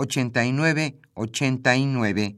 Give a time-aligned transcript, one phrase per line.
[0.00, 2.36] 89 89.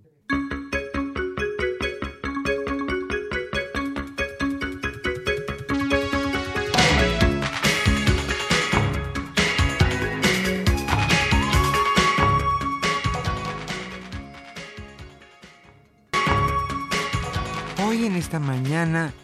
[17.84, 19.14] Hoy en esta mañana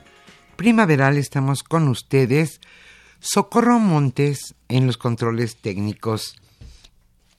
[0.55, 2.61] primaveral estamos con ustedes,
[3.19, 6.37] Socorro Montes en los controles técnicos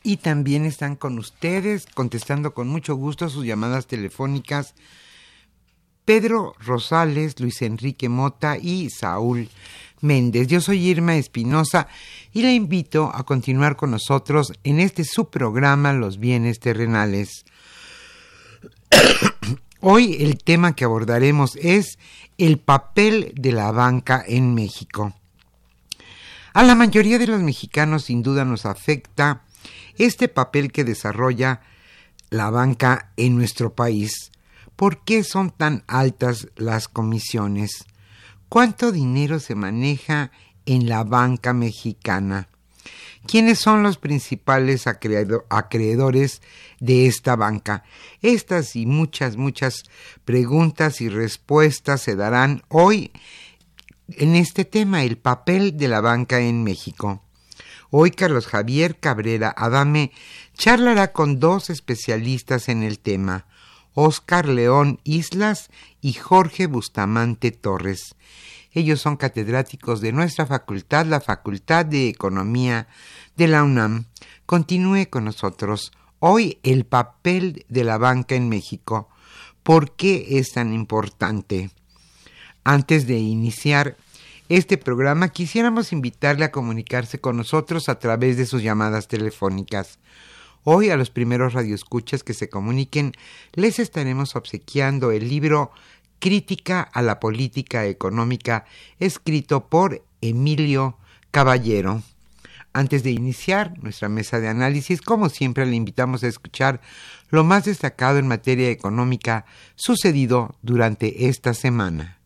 [0.03, 4.75] y también están con ustedes contestando con mucho gusto sus llamadas telefónicas
[6.09, 9.47] Pedro Rosales, Luis Enrique Mota y Saúl
[10.01, 10.47] Méndez.
[10.47, 11.87] Yo soy Irma Espinosa
[12.33, 17.45] y le invito a continuar con nosotros en este subprograma Los bienes terrenales.
[19.81, 21.99] Hoy el tema que abordaremos es
[22.39, 25.13] el papel de la banca en México.
[26.53, 29.43] A la mayoría de los mexicanos sin duda nos afecta
[29.97, 31.61] este papel que desarrolla
[32.29, 34.31] la banca en nuestro país.
[34.75, 37.85] ¿Por qué son tan altas las comisiones?
[38.47, 40.31] ¿Cuánto dinero se maneja
[40.65, 42.49] en la banca mexicana?
[43.27, 46.41] ¿Quiénes son los principales acreedores
[46.79, 47.83] de esta banca?
[48.21, 49.83] Estas y muchas, muchas
[50.25, 53.11] preguntas y respuestas se darán hoy
[54.07, 57.21] en este tema, el papel de la banca en México.
[57.91, 60.11] Hoy Carlos Javier Cabrera Adame
[60.53, 63.47] charlará con dos especialistas en el tema,
[63.95, 68.15] Oscar León Islas y Jorge Bustamante Torres.
[68.73, 72.87] Ellos son catedráticos de nuestra facultad, la Facultad de Economía
[73.35, 74.05] de la UNAM.
[74.45, 75.91] Continúe con nosotros.
[76.19, 79.09] Hoy el papel de la banca en México.
[79.63, 81.71] ¿Por qué es tan importante?
[82.63, 83.97] Antes de iniciar
[84.49, 89.99] este programa, quisiéramos invitarle a comunicarse con nosotros a través de sus llamadas telefónicas.
[90.63, 93.13] Hoy a los primeros radioescuchas que se comuniquen
[93.53, 95.71] les estaremos obsequiando el libro
[96.17, 98.65] Crítica a la Política Económica
[98.99, 100.97] escrito por Emilio
[101.29, 102.01] Caballero.
[102.73, 106.81] Antes de iniciar nuestra mesa de análisis, como siempre, le invitamos a escuchar
[107.29, 109.45] lo más destacado en materia económica
[109.75, 112.18] sucedido durante esta semana.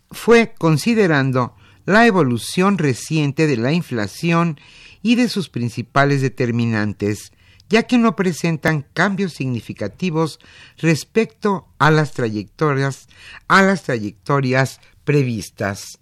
[0.09, 1.55] fue considerando
[1.85, 4.59] la evolución reciente de la inflación
[5.03, 7.31] y de sus principales determinantes,
[7.73, 10.39] ya que no presentan cambios significativos
[10.77, 13.07] respecto a las trayectorias,
[13.47, 15.97] a las trayectorias previstas.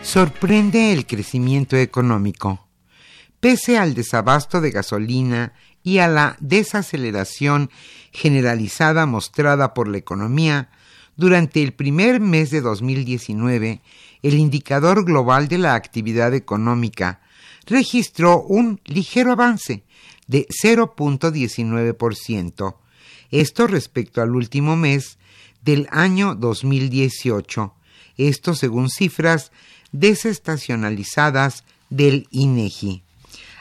[0.00, 2.66] Sorprende el crecimiento económico.
[3.38, 5.52] Pese al desabasto de gasolina
[5.84, 7.70] y a la desaceleración
[8.10, 10.70] generalizada mostrada por la economía,
[11.16, 13.80] durante el primer mes de 2019,
[14.22, 17.20] el indicador global de la actividad económica
[17.66, 19.84] registró un ligero avance
[20.26, 22.76] de 0.19%,
[23.30, 25.18] esto respecto al último mes
[25.62, 27.74] del año 2018,
[28.16, 29.52] esto según cifras
[29.92, 33.02] desestacionalizadas del INEGI.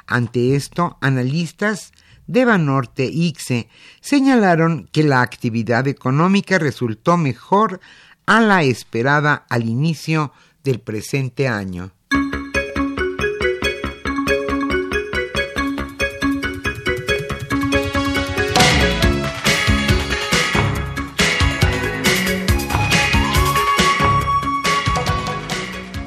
[0.07, 1.91] Ante esto, analistas
[2.27, 3.69] de Banorte ICSE
[4.01, 7.79] señalaron que la actividad económica resultó mejor
[8.25, 10.31] a la esperada al inicio
[10.63, 11.91] del presente año.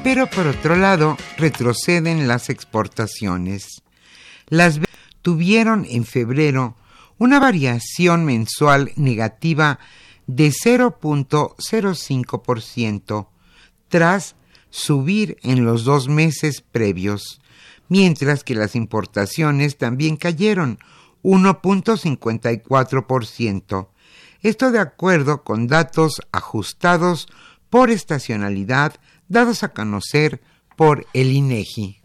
[0.03, 3.83] Pero por otro lado, retroceden las exportaciones.
[4.47, 4.79] Las
[5.27, 6.77] tuvieron en febrero
[7.17, 9.77] una variación mensual negativa
[10.25, 13.27] de 0.05%
[13.89, 14.37] tras
[14.69, 17.41] subir en los dos meses previos,
[17.89, 20.79] mientras que las importaciones también cayeron
[21.23, 23.89] 1.54%.
[24.43, 27.27] Esto de acuerdo con datos ajustados
[27.69, 28.93] por estacionalidad
[29.27, 30.39] dados a conocer
[30.77, 31.99] por el INEGI.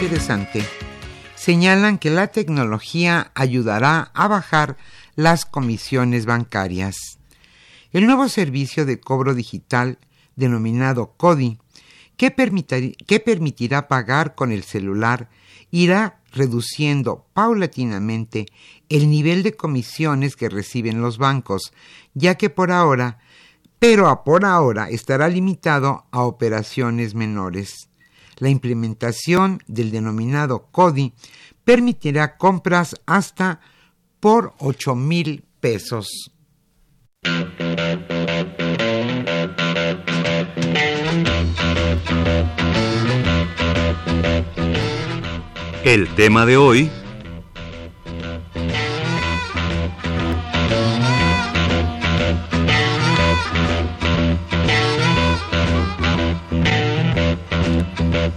[0.00, 0.64] Interesante.
[1.34, 4.78] Señalan que la tecnología ayudará a bajar
[5.14, 7.18] las comisiones bancarias.
[7.92, 9.98] El nuevo servicio de cobro digital,
[10.36, 11.58] denominado CODI,
[12.16, 12.34] que,
[13.06, 15.28] que permitirá pagar con el celular,
[15.70, 18.46] irá reduciendo paulatinamente
[18.88, 21.74] el nivel de comisiones que reciben los bancos,
[22.14, 23.18] ya que por ahora,
[23.78, 27.89] pero por ahora estará limitado a operaciones menores.
[28.40, 31.12] La implementación del denominado CODI
[31.62, 33.60] permitirá compras hasta
[34.18, 36.32] por 8 mil pesos.
[45.84, 46.90] El tema de hoy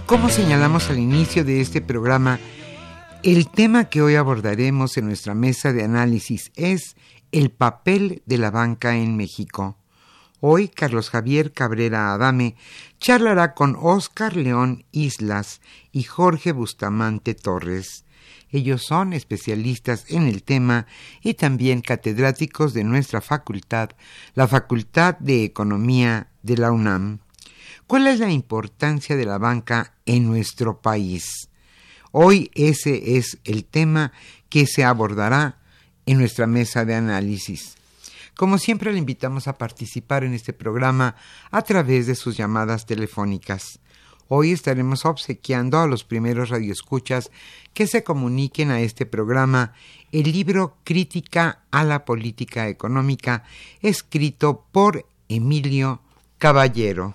[0.06, 2.38] Como señalamos al inicio de este programa,
[3.22, 6.96] el tema que hoy abordaremos en nuestra mesa de análisis es
[7.32, 9.78] el papel de la banca en México.
[10.40, 12.54] Hoy Carlos Javier Cabrera Adame
[12.98, 18.04] charlará con Óscar León Islas y Jorge Bustamante Torres.
[18.50, 20.86] Ellos son especialistas en el tema
[21.22, 23.90] y también catedráticos de nuestra facultad,
[24.34, 27.23] la Facultad de Economía de la UNAM.
[27.86, 31.50] ¿Cuál es la importancia de la banca en nuestro país?
[32.12, 34.12] Hoy ese es el tema
[34.48, 35.58] que se abordará
[36.06, 37.74] en nuestra mesa de análisis.
[38.36, 41.16] Como siempre le invitamos a participar en este programa
[41.50, 43.80] a través de sus llamadas telefónicas.
[44.28, 47.30] Hoy estaremos obsequiando a los primeros radioescuchas
[47.74, 49.74] que se comuniquen a este programa
[50.10, 53.44] el libro Crítica a la Política Económica,
[53.82, 56.00] escrito por Emilio
[56.38, 57.14] Caballero.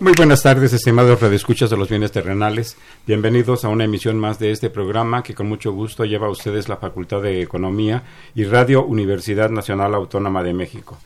[0.00, 2.74] Muy buenas tardes, estimados redescuchas de los bienes terrenales.
[3.06, 6.70] Bienvenidos a una emisión más de este programa que con mucho gusto lleva a ustedes
[6.70, 8.02] la Facultad de Economía
[8.34, 10.96] y Radio Universidad Nacional Autónoma de México.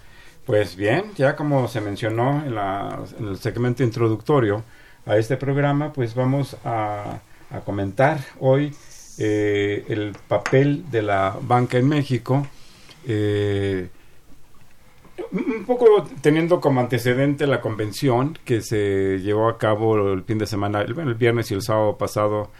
[0.46, 4.62] Pues bien, ya como se mencionó en, el segmento introductorio
[5.06, 7.18] a este programa, pues vamos a,
[7.64, 8.72] comentar hoy
[9.18, 12.46] eh, el papel de la banca en México.
[13.08, 13.88] Eh,
[15.32, 20.46] un poco teniendo como antecedente la convención que se llevó a cabo el fin de
[20.46, 22.50] semana, el, viernes y el sábado pasado,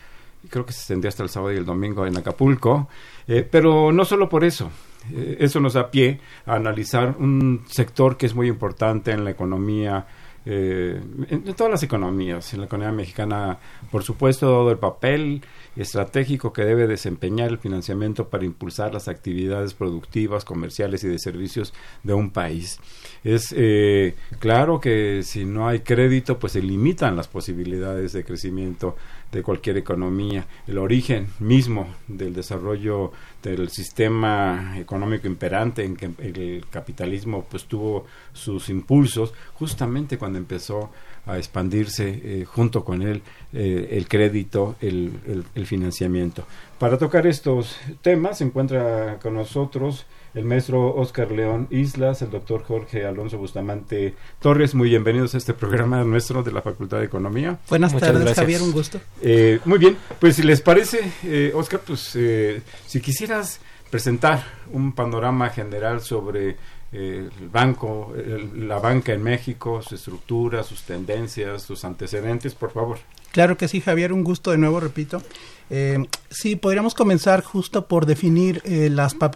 [0.50, 2.88] creo que se extendió hasta el sábado y el domingo en Acapulco,
[3.26, 4.70] eh, pero no solo por eso,
[5.12, 9.30] eh, eso nos da pie a analizar un sector que es muy importante en la
[9.30, 10.06] economía
[10.46, 13.58] eh, en, todas las economías, en la economía mexicana,
[13.90, 15.42] por supuesto, dado el papel
[15.76, 21.72] estratégico que debe desempeñar el financiamiento para impulsar las actividades productivas, comerciales y de servicios
[22.02, 22.78] de un país.
[23.24, 28.96] Es eh, claro que si no hay crédito, pues se limitan las posibilidades de crecimiento
[29.32, 30.46] de cualquier economía.
[30.66, 33.12] El origen mismo del desarrollo
[33.50, 40.90] del sistema económico imperante en que el capitalismo pues tuvo sus impulsos justamente cuando empezó
[41.26, 43.22] a expandirse eh, junto con él
[43.52, 46.44] eh, el crédito, el, el, financiamiento.
[46.78, 52.64] Para tocar estos temas se encuentra con nosotros el maestro Oscar León Islas, el doctor
[52.64, 54.74] Jorge Alonso Bustamante Torres.
[54.74, 57.58] Muy bienvenidos a este programa nuestro de la Facultad de Economía.
[57.68, 59.00] Buenas tardes, Javier, un gusto.
[59.22, 63.60] Eh, muy bien, pues si les parece, eh, Oscar, pues eh, si quisieras
[63.90, 66.56] presentar un panorama general sobre
[66.90, 68.12] el banco,
[68.54, 72.98] la banca en México, su estructura, sus tendencias, sus antecedentes, por favor.
[73.34, 75.20] Claro que sí, Javier, un gusto de nuevo, repito.
[75.68, 75.98] Eh,
[76.30, 78.88] sí, podríamos comenzar justo por definir eh,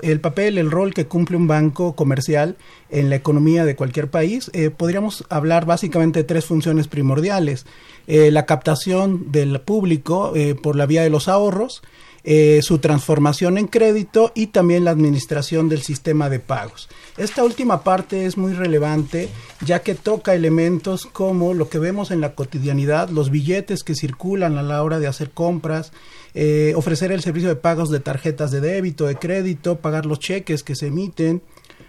[0.03, 2.55] el papel, el rol que cumple un banco comercial
[2.91, 4.53] en la economía de cualquier país.
[4.55, 7.67] Eh, podríamos hablar básicamente de tres funciones primordiales.
[8.07, 11.83] Eh, la captación del público por la vía de los ahorros,
[12.31, 16.91] eh, su transformación en crédito y también la administración del sistema de pagos.
[17.17, 19.31] Esta última parte es muy relevante
[19.65, 24.59] ya que toca elementos como lo que vemos en la cotidianidad, los billetes que circulan
[24.59, 25.91] a la hora de hacer compras,
[26.35, 30.63] eh, ofrecer el servicio de pagos de tarjetas de débito, de crédito, pagar los cheques
[30.63, 31.41] que se emiten,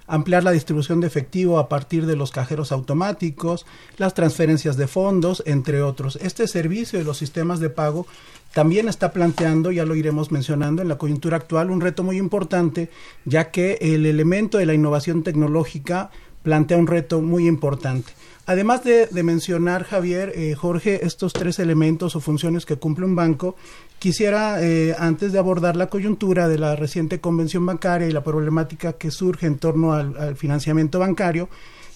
[0.07, 3.65] ampliar la distribución de efectivo a partir de los cajeros automáticos,
[3.97, 6.17] las transferencias de fondos, entre otros.
[6.21, 8.07] Este servicio de los sistemas de pago
[8.53, 12.89] también está planteando, ya lo iremos mencionando, en la coyuntura actual un reto muy importante,
[13.25, 16.09] ya que el elemento de la innovación tecnológica
[16.43, 18.13] plantea un reto muy importante.
[18.49, 23.55] Además de, mencionar, Javier, eh, Jorge, estos tres elementos o funciones que cumple un banco,
[23.99, 28.93] quisiera, eh, antes de abordar la coyuntura de la reciente convención bancaria y la problemática
[28.93, 31.47] que surge en torno al, financiamiento bancario,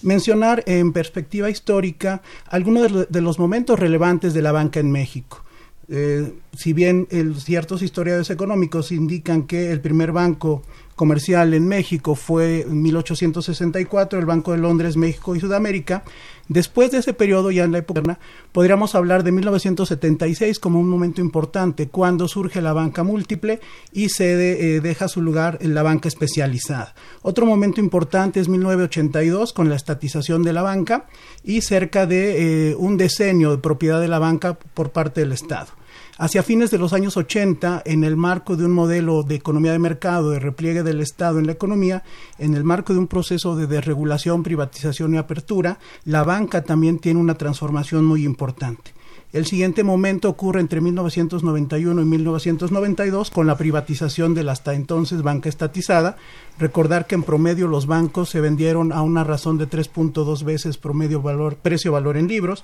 [0.02, 5.43] mencionar en perspectiva histórica algunos de los momentos relevantes de la banca en México.
[5.88, 7.06] Eh, si bien
[7.38, 10.62] ciertos historiadores económicos indican que el primer banco
[10.96, 16.04] comercial en México fue en 1864, el Banco de Londres, México y Sudamérica,
[16.48, 18.18] después de ese periodo, ya en la época,
[18.52, 23.60] podríamos hablar de 1976 como un momento importante, cuando surge la banca múltiple
[23.92, 26.94] y se eh, deja su lugar en la banca especializada.
[27.22, 31.06] Otro momento importante es 1982 con la estatización de la banca
[31.42, 35.68] y cerca de eh, un decenio de propiedad de la banca por parte del Estado.
[36.16, 39.80] Hacia fines de los años 80, en el marco de un modelo de economía de
[39.80, 42.04] mercado, de repliegue del Estado en la economía,
[42.38, 47.18] en el marco de un proceso de desregulación, privatización y apertura, la banca también tiene
[47.18, 48.92] una transformación muy importante.
[49.32, 55.22] El siguiente momento ocurre entre 1991 y 1992 con la privatización de la hasta entonces
[55.22, 56.16] banca estatizada.
[56.60, 61.20] Recordar que en promedio los bancos se vendieron a una razón de 3.2 veces promedio
[61.20, 62.62] valor, precio valor en libros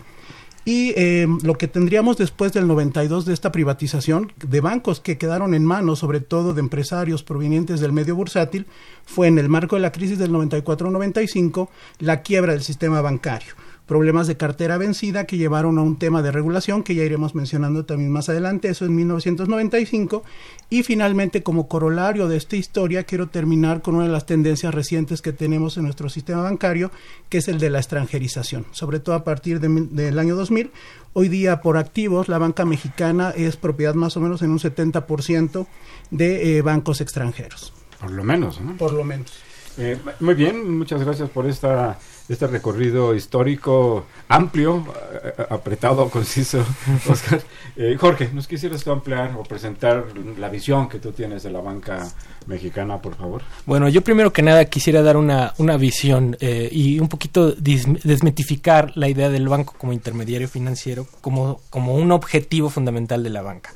[0.64, 5.54] y eh, lo que tendríamos después del 92 de esta privatización de bancos que quedaron
[5.54, 8.66] en manos, sobre todo de empresarios provenientes del medio bursátil,
[9.06, 13.54] fue en el marco de la crisis del 94-95 la quiebra del sistema bancario
[13.90, 17.86] problemas de cartera vencida que llevaron a un tema de regulación que ya iremos mencionando
[17.86, 20.22] también más adelante, eso en 1995.
[20.70, 25.22] Y finalmente, como corolario de esta historia, quiero terminar con una de las tendencias recientes
[25.22, 26.92] que tenemos en nuestro sistema bancario,
[27.28, 30.70] que es el de la extranjerización, sobre todo a partir del año 2000.
[31.12, 35.66] Hoy día, por activos, la banca mexicana es propiedad más o menos en un 70%
[36.12, 37.72] de eh, bancos extranjeros.
[37.98, 38.76] Por lo menos, ¿no?
[38.76, 39.32] Por lo menos.
[39.78, 41.98] Eh, muy bien, muchas gracias por esta
[42.30, 44.86] este recorrido histórico amplio,
[45.24, 46.64] eh, apretado, conciso,
[47.08, 47.42] Oscar.
[47.76, 50.06] Eh, Jorge, ¿nos quisieras tú ampliar o presentar
[50.38, 52.08] la visión que tú tienes de la banca
[52.46, 53.42] mexicana, por favor?
[53.66, 58.92] Bueno, yo primero que nada quisiera dar una, una visión eh, y un poquito desmitificar
[58.94, 63.72] la idea del banco como intermediario financiero como, como un objetivo fundamental de la banca.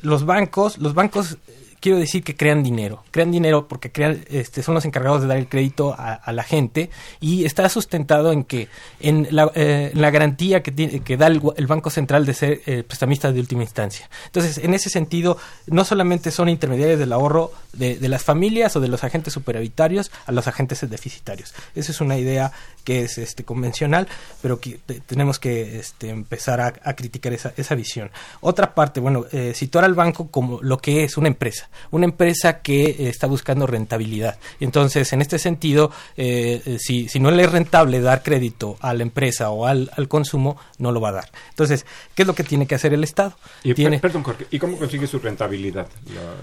[0.00, 1.36] los bancos, los bancos
[1.84, 3.04] quiero decir que crean dinero.
[3.10, 6.88] Crean dinero porque crean, este, son los encargados de dar el crédito a, la gente
[7.20, 8.68] y está sustentado en que
[9.00, 13.32] en la, eh, garantía que, tiene, que da el, Banco Central de ser eh, prestamista
[13.32, 14.08] de última instancia.
[14.24, 18.80] Entonces, en ese sentido, no solamente son intermediarios del ahorro de, de las familias o
[18.80, 21.52] de los agentes superavitarios a los agentes deficitarios.
[21.74, 22.50] Esa es una idea
[22.84, 24.08] que es este, convencional,
[24.40, 28.10] pero que tenemos que este, empezar a, criticar esa, esa visión.
[28.40, 32.60] Otra parte, bueno, eh, situar al banco como lo que es una empresa una empresa
[32.60, 34.38] que eh, está buscando rentabilidad.
[34.60, 38.94] Entonces, en este sentido, eh, eh, si, si no le es rentable dar crédito a
[38.94, 41.30] la empresa o al, consumo, no lo va a dar.
[41.50, 43.34] Entonces, ¿qué es lo que tiene que hacer el Estado?
[43.62, 45.88] Y, Perdón, Jorge, ¿y cómo consigue su rentabilidad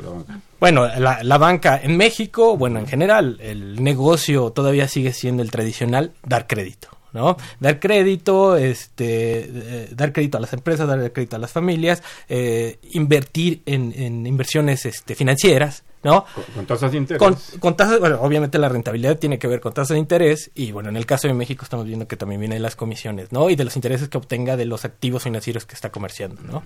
[0.03, 0.39] la, banca?
[0.59, 5.51] Bueno, la, la banca en México, bueno, en general, el negocio todavía sigue siendo el
[5.51, 7.00] tradicional, dar crédito.
[7.13, 7.37] ¿No?
[7.59, 12.79] Dar crédito, este, eh, dar crédito a las empresas, dar crédito a las familias, eh,
[12.91, 16.25] invertir en, en, inversiones este, financieras, ¿no?
[16.55, 17.21] Con, tasas de interés.
[17.59, 20.89] Con, tasas, bueno, obviamente la rentabilidad tiene que ver con tasas de interés y bueno,
[20.89, 23.49] en el caso de México estamos viendo que también viene de las comisiones, ¿no?
[23.49, 26.63] Y de los intereses que obtenga de los activos financieros que está comerciando, ¿no?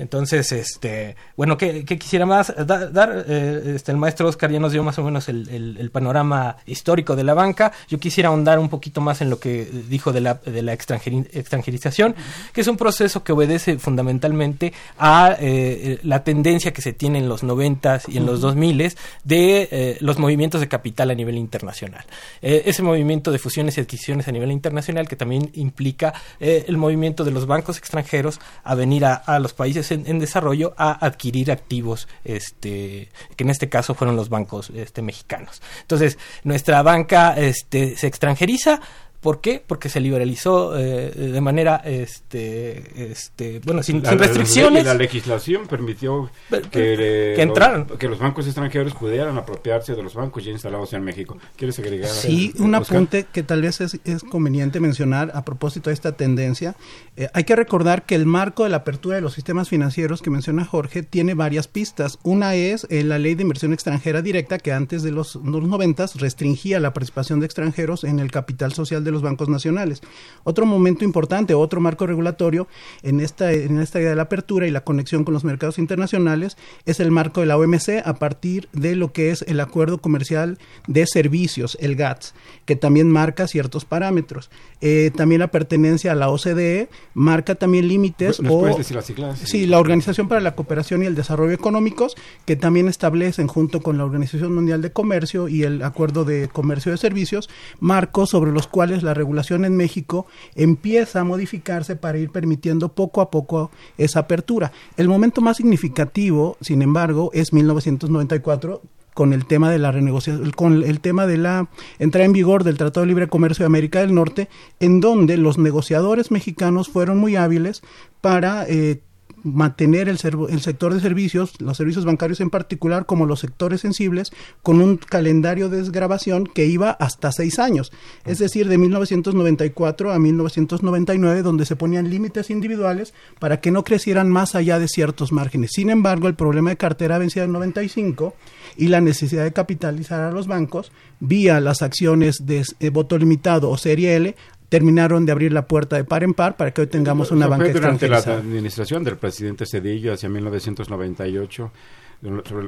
[0.00, 2.54] Entonces, este, bueno, ¿qué, quisiera más?
[2.56, 7.14] dar, eh, este, el maestro Oscar ya nos dio más o menos el, panorama histórico
[7.16, 7.72] de la banca.
[7.86, 12.14] Yo quisiera ahondar un poquito más en lo que dijo de la, de la extranjerización,
[12.54, 17.28] que es un proceso que obedece fundamentalmente a eh, la tendencia que se tiene en
[17.28, 21.36] los noventas y en los dos miles de eh, los movimientos de capital a nivel
[21.36, 22.06] internacional.
[22.40, 27.32] ese movimiento de fusiones y adquisiciones a nivel internacional que también implica el movimiento de
[27.32, 33.08] los bancos extranjeros a venir a, a los países en, desarrollo a adquirir activos, este,
[33.36, 35.62] que en este caso fueron los bancos este, mexicanos.
[35.82, 38.80] Entonces, nuestra banca este, se extranjeriza,
[39.20, 39.62] ¿Por qué?
[39.64, 44.84] Porque se liberalizó eh, de manera, este, este, bueno, sin, restricciones.
[44.84, 46.30] La, la, legislación permitió
[46.70, 47.84] que, entraran.
[47.98, 51.36] que los bancos extranjeros pudieran apropiarse de los bancos ya instalados en México.
[51.56, 52.08] ¿Quieres agregar?
[52.08, 56.74] Sí, un apunte que tal vez es, conveniente mencionar a propósito de esta tendencia.
[57.16, 60.30] Eh, hay que recordar que el marco de la apertura de los sistemas financieros que
[60.30, 62.18] menciona Jorge tiene varias pistas.
[62.22, 65.90] Una es eh, la ley de inversión extranjera directa que antes de los, los 90
[66.14, 70.02] restringía la participación de extranjeros en el capital social de los bancos nacionales.
[70.44, 72.68] Otro momento importante, otro marco regulatorio
[73.02, 76.56] en esta, en esta idea de la apertura y la conexión con los mercados internacionales
[76.86, 80.58] es el marco de la OMC a partir de lo que es el Acuerdo Comercial
[80.86, 84.50] de Servicios, el GATS, que también marca ciertos parámetros.
[84.80, 88.40] Eh, también la pertenencia a la OCDE marca también límites.
[88.40, 89.38] o, decir las siglas?
[89.44, 92.16] Sí, la Organización para la Cooperación y el Desarrollo Económicos,
[92.46, 96.92] que también establecen junto con la Organización Mundial de Comercio y el Acuerdo de Comercio
[96.92, 102.30] de Servicios, marcos sobre los cuales la regulación en México empieza a modificarse para ir
[102.30, 104.72] permitiendo poco a poco esa apertura.
[104.96, 108.82] El momento más significativo, sin embargo, es 1994
[109.20, 112.78] con el tema de la renegociación, con el tema de la entrada en vigor del
[112.78, 117.36] Tratado de Libre Comercio de América del Norte, en donde los negociadores mexicanos fueron muy
[117.36, 117.82] hábiles
[118.22, 119.02] para eh,
[119.42, 124.32] mantener el, el, sector de servicios, los servicios bancarios en particular, como los sectores sensibles,
[124.62, 127.92] con un calendario de desgrabación que iba hasta seis años,
[128.24, 134.30] es decir, de 1994 a 1999, donde se ponían límites individuales para que no crecieran
[134.30, 135.70] más allá de ciertos márgenes.
[135.72, 138.34] Sin embargo, el problema de cartera vencida en 95
[138.76, 143.70] y la necesidad de capitalizar a los bancos vía las acciones de eh, voto limitado
[143.70, 144.34] o serie L
[144.70, 147.68] terminaron de abrir la puerta de par en par para que hoy tengamos una banca
[147.70, 151.72] durante la administración del presidente Cedillo hacia 1998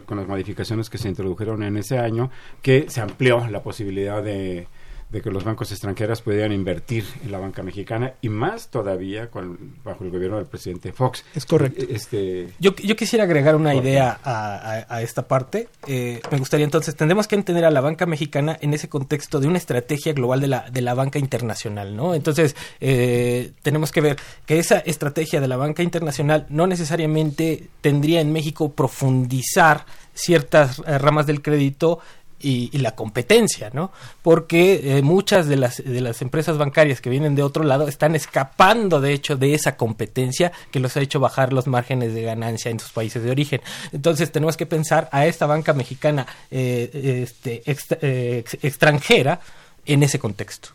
[0.04, 4.66] con las modificaciones que se introdujeron en ese año que se amplió la posibilidad de
[5.12, 9.76] de que los bancos extranjeros pudieran invertir en la banca mexicana y más todavía con,
[9.84, 11.22] bajo el gobierno del presidente Fox.
[11.34, 11.84] Es correcto.
[11.86, 15.68] Este, yo, yo quisiera agregar una idea a, a, esta parte.
[15.86, 19.48] Eh, me gustaría entonces, tendremos que entender a la banca mexicana en ese contexto de
[19.48, 22.14] una estrategia global de la, de la banca internacional, ¿no?
[22.14, 28.22] Entonces, eh, tenemos que ver que esa estrategia de la banca internacional no necesariamente tendría
[28.22, 32.00] en México profundizar ciertas eh, ramas del crédito
[32.42, 33.92] y, la competencia, ¿no?
[34.22, 38.14] Porque eh, muchas de las, de las empresas bancarias que vienen de otro lado están
[38.14, 42.70] escapando, de hecho, de esa competencia que los ha hecho bajar los márgenes de ganancia
[42.70, 43.60] en sus países de origen.
[43.92, 49.40] Entonces, tenemos que pensar a esta banca mexicana eh, este, eh, extranjera
[49.86, 50.70] en ese contexto.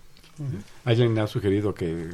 [0.86, 2.08] Alguien ha sugerido que,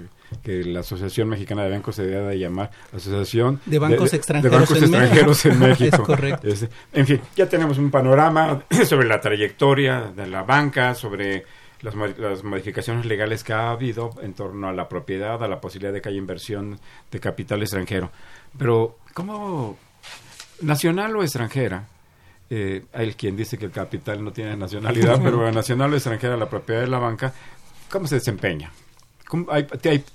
[0.45, 5.95] la Asociación Mexicana de Bancos se debe de llamar Asociación de Bancos Extranjeros, en, México.
[5.95, 6.47] Es correcto.
[6.93, 11.45] en fin, ya tenemos un panorama sobre la trayectoria de la banca, sobre
[11.81, 15.93] las, las, modificaciones legales que ha habido en torno a la propiedad, a la posibilidad
[15.93, 16.79] de que haya inversión
[17.11, 18.11] de capital extranjero.
[18.57, 19.77] Pero, ¿cómo
[20.61, 21.87] nacional o extranjera?
[22.49, 26.49] Eh, hay quien dice que el capital no tiene nacionalidad, pero nacional o extranjera, la
[26.49, 27.33] propiedad de la banca,
[27.93, 28.71] ¿Cómo se desempeña?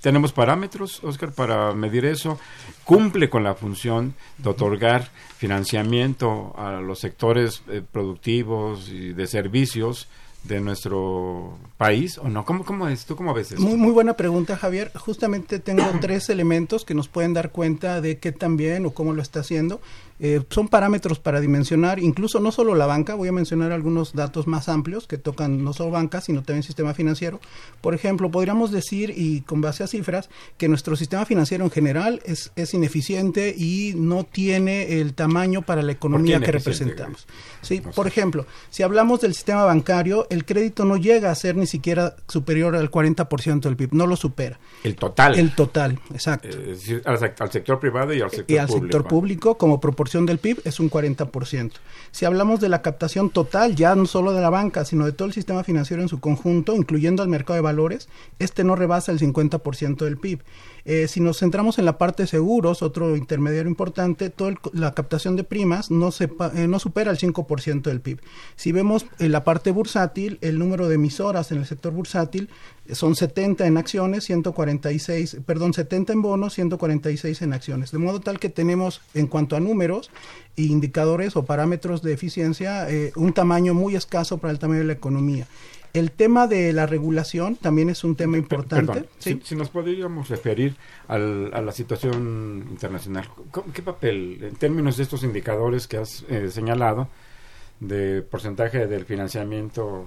[0.00, 2.38] Tenemos parámetros, Oscar, para medir eso.
[2.84, 10.08] Cumple con la función de otorgar financiamiento a los sectores eh, productivos y de servicios
[10.44, 12.44] de nuestro país o no?
[12.44, 13.04] ¿Cómo, es?
[13.04, 13.60] ¿Tú cómo ves eso?
[13.60, 14.90] Muy, muy buena pregunta, Javier.
[14.96, 19.12] Justamente tengo tres elementos que nos pueden dar cuenta de qué tan bien o cómo
[19.12, 19.80] lo está haciendo.
[20.20, 24.48] Eh, son parámetros para dimensionar, incluso no solo la banca, voy a mencionar algunos datos
[24.48, 27.40] más amplios que tocan no solo banca, sino también sistema financiero.
[27.80, 32.20] Por ejemplo, podríamos decir, y con base a cifras, que nuestro sistema financiero en general
[32.24, 37.26] es, es ineficiente y no tiene el tamaño para la economía que representamos.
[37.62, 41.66] Sí, por ejemplo, si hablamos del sistema bancario, el crédito no llega a ser ni
[41.66, 44.58] siquiera superior al 40% del PIB, no lo supera.
[44.82, 45.38] El total.
[45.38, 46.48] El total, exacto.
[46.50, 48.52] Eh, al, sector privado y al sector público.
[48.52, 51.72] Y al sector público como proporción del PIB es un 40%.
[52.10, 55.28] Si hablamos de la captación total, ya no solo de la banca, sino de todo
[55.28, 59.18] el sistema financiero en su conjunto, incluyendo el mercado de valores, este no rebasa el
[59.18, 60.40] 50% del PIB.
[60.90, 65.36] Eh, si nos centramos en la parte de seguros, otro intermediario importante, toda la captación
[65.36, 68.22] de primas no, se, eh, no supera el 5% del PIB.
[68.56, 72.48] Si vemos en la parte bursátil, el número de emisoras en el sector bursátil
[72.90, 77.92] son 70 en acciones, 146, perdón, 70 en bonos, 146 en acciones.
[77.92, 80.10] De modo tal que tenemos, en cuanto a números,
[80.56, 84.94] indicadores o parámetros de eficiencia, eh, un tamaño muy escaso para el tamaño de la
[84.94, 85.46] economía.
[85.92, 89.08] El tema de la regulación también es un tema importante.
[89.18, 93.28] si, nos podríamos referir al, a la situación internacional,
[93.72, 97.08] ¿qué papel, en términos de estos indicadores que has eh, señalado,
[97.80, 100.06] de porcentaje del financiamiento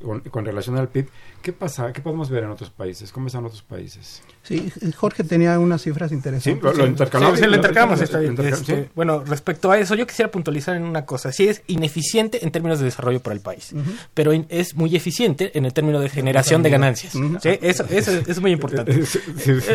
[0.00, 1.08] eh, con, relación al PIB,
[1.42, 1.92] ¿qué pasa?
[1.92, 3.12] ¿Qué podemos ver en otros países?
[3.12, 4.22] ¿Cómo están otros países?
[4.42, 6.72] Sí, Jorge tenía unas cifras interesantes.
[6.72, 7.38] Sí, lo, intercalamos.
[7.38, 8.00] Sí, lo intercalamos.
[8.00, 11.30] Este, bueno, respecto a eso, yo quisiera puntualizar en una cosa.
[11.32, 13.74] Sí es ineficiente en términos de desarrollo para el país,
[14.14, 17.14] pero es muy eficiente en el término de generación de ganancias.
[17.44, 18.92] Eso, eso, es muy importante.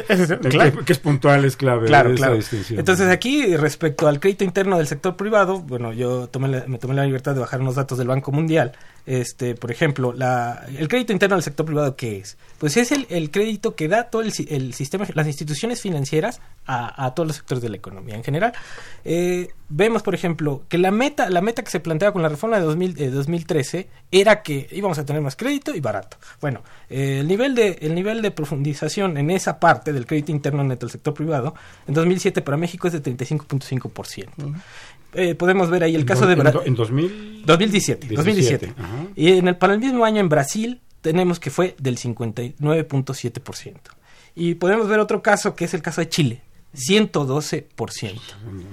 [0.50, 0.84] claro.
[0.84, 1.88] Que es puntual, es clave.
[1.88, 2.38] Claro, claro.
[2.70, 7.13] Entonces aquí, respecto al crédito interno del sector privado, bueno, yo tomé me tomé la
[7.14, 8.74] libertad de bajar unos datos del Banco Mundial.
[9.06, 12.38] Este, por ejemplo, la, el crédito interno del sector privado, ¿qué es?
[12.58, 17.06] Pues es el, el crédito que da todo el, el, sistema, las instituciones financieras a,
[17.06, 18.54] a, todos los sectores de la economía en general.
[19.04, 22.58] Eh, vemos, por ejemplo, que la meta, la meta que se planteaba con la reforma
[22.58, 26.18] de, 2000, 2013 era que íbamos a tener más crédito y barato.
[26.40, 30.64] Bueno, eh, el, nivel de, el nivel de profundización en esa parte del crédito interno
[30.64, 31.54] neto del sector privado
[31.88, 34.30] en 2007 para México es de 35.5%.
[35.16, 36.62] Eh, podemos ver ahí el caso de Brasil.
[36.66, 38.08] En, 2017.
[38.16, 38.74] 2017.
[39.16, 43.76] Y en el, para el mismo año en Brasil tenemos que fue del 59.7%.
[44.36, 46.42] Y podemos ver otro caso que es el caso de Chile.
[46.76, 48.20] 112%.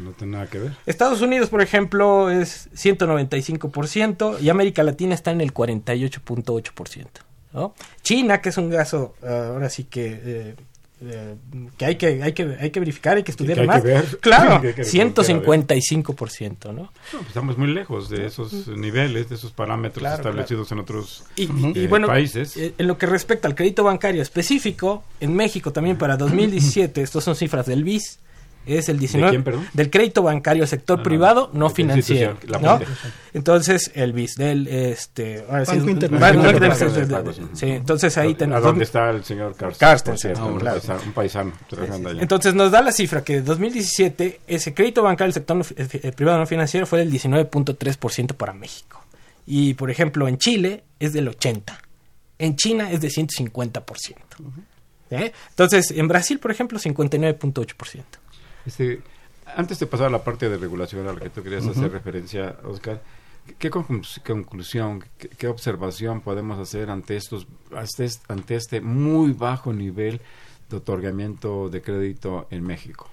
[0.03, 0.72] No, tiene nada que ver.
[0.87, 7.07] Estados Unidos, por ejemplo, es 195% y América Latina está en el 48.8%.
[7.53, 7.74] ¿no?
[8.03, 10.57] China, que es un caso, ahora sí que eh,
[11.02, 11.36] eh,
[11.78, 13.82] que hay que hay que hay que verificar hay que estudiar más.
[14.20, 16.72] claro 155% ¿no?
[16.72, 21.44] no pues estamos muy lejos de esos niveles de esos parámetros establecidos en otros y,
[21.44, 22.56] eh, bueno, países.
[22.56, 27.24] eh, en lo que respecta al crédito bancario específico en México también para 2017 estos
[27.24, 28.18] son cifras del BIS
[28.66, 29.42] es el 19
[29.73, 32.37] del crédito bancario sector privado no financiero
[33.33, 35.75] entonces el BIS del este Banco
[36.51, 37.35] Internacional.
[37.55, 41.53] Sí, entonces ahí tenemos dónde está el señor Carsten, un paisano
[42.20, 46.12] entonces nos da la cifra que en 2017 ese crédito bancario del sector eh, eh,
[46.12, 49.03] privado no financiero fue del 19.3% para México.
[49.46, 51.79] Y por ejemplo en Chile es del 80
[52.38, 54.14] En China es de 150%.
[55.11, 55.33] ¿Eh?
[55.51, 58.05] Entonces, en Brasil, por ejemplo, 59.8%.
[58.70, 59.00] Este,
[59.56, 62.56] antes de pasar a la parte de regulación a la que tú querías hacer referencia,
[62.62, 63.02] Oscar,
[63.59, 65.04] ¿qué conclusión,
[65.38, 67.48] qué, observación podemos hacer ante, estos,
[68.28, 70.20] ante este muy bajo nivel
[70.70, 73.09] de otorgamiento de crédito en México?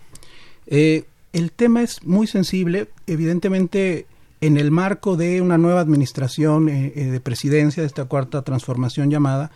[0.68, 2.90] Eh, el tema es muy sensible.
[3.08, 4.06] Evidentemente,
[4.42, 9.10] en el marco de una nueva administración eh, eh, de presidencia, de esta cuarta transformación
[9.10, 9.50] llamada,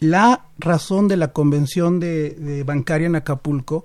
[0.00, 3.84] la razón de la convención de bancaria en Acapulco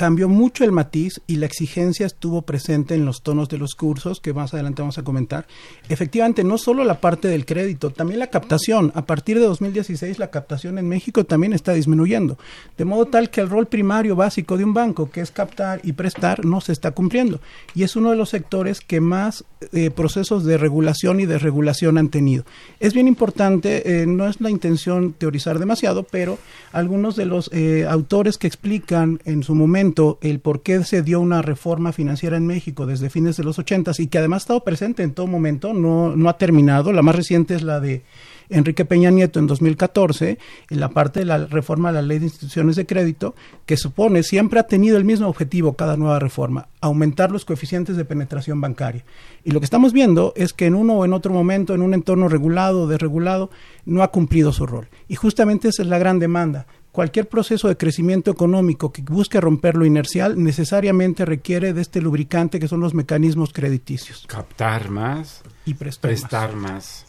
[0.00, 4.18] cambió mucho el matiz y la exigencia estuvo presente en los tonos de los cursos
[4.18, 5.46] que más adelante vamos a comentar.
[5.90, 8.92] Efectivamente, no solo la parte del crédito, también la captación.
[8.94, 12.38] A partir de 2016 la captación en México también está disminuyendo,
[12.78, 15.92] de modo tal que el rol primario básico de un banco, que es captar y
[15.92, 17.42] prestar, no se está cumpliendo.
[17.74, 22.08] Y es uno de los sectores que más eh, procesos de regulación y desregulación han
[22.08, 22.44] tenido.
[22.78, 26.38] Es bien importante, eh, no es la intención teorizar demasiado, pero
[26.72, 29.89] algunos de los eh, autores que explican en su momento
[30.20, 34.00] el por qué se dio una reforma financiera en México desde fines de los ochentas
[34.00, 36.92] y que además ha estado presente en todo momento, no, no ha terminado.
[36.92, 38.02] La más reciente es la de
[38.50, 40.38] Enrique Peña Nieto en 2014,
[40.70, 44.22] en la parte de la reforma de la ley de instituciones de crédito, que supone
[44.22, 49.04] siempre ha tenido el mismo objetivo cada nueva reforma, aumentar los coeficientes de penetración bancaria.
[49.44, 51.94] Y lo que estamos viendo es que en uno o en otro momento, en un
[51.94, 53.50] entorno regulado o desregulado,
[53.86, 54.88] no ha cumplido su rol.
[55.08, 59.76] Y justamente esa es la gran demanda cualquier proceso de crecimiento económico que busque romper
[59.76, 64.26] lo inercial necesariamente requiere de este lubricante que son los mecanismos crediticios.
[64.26, 67.06] Captar más y prestar, más.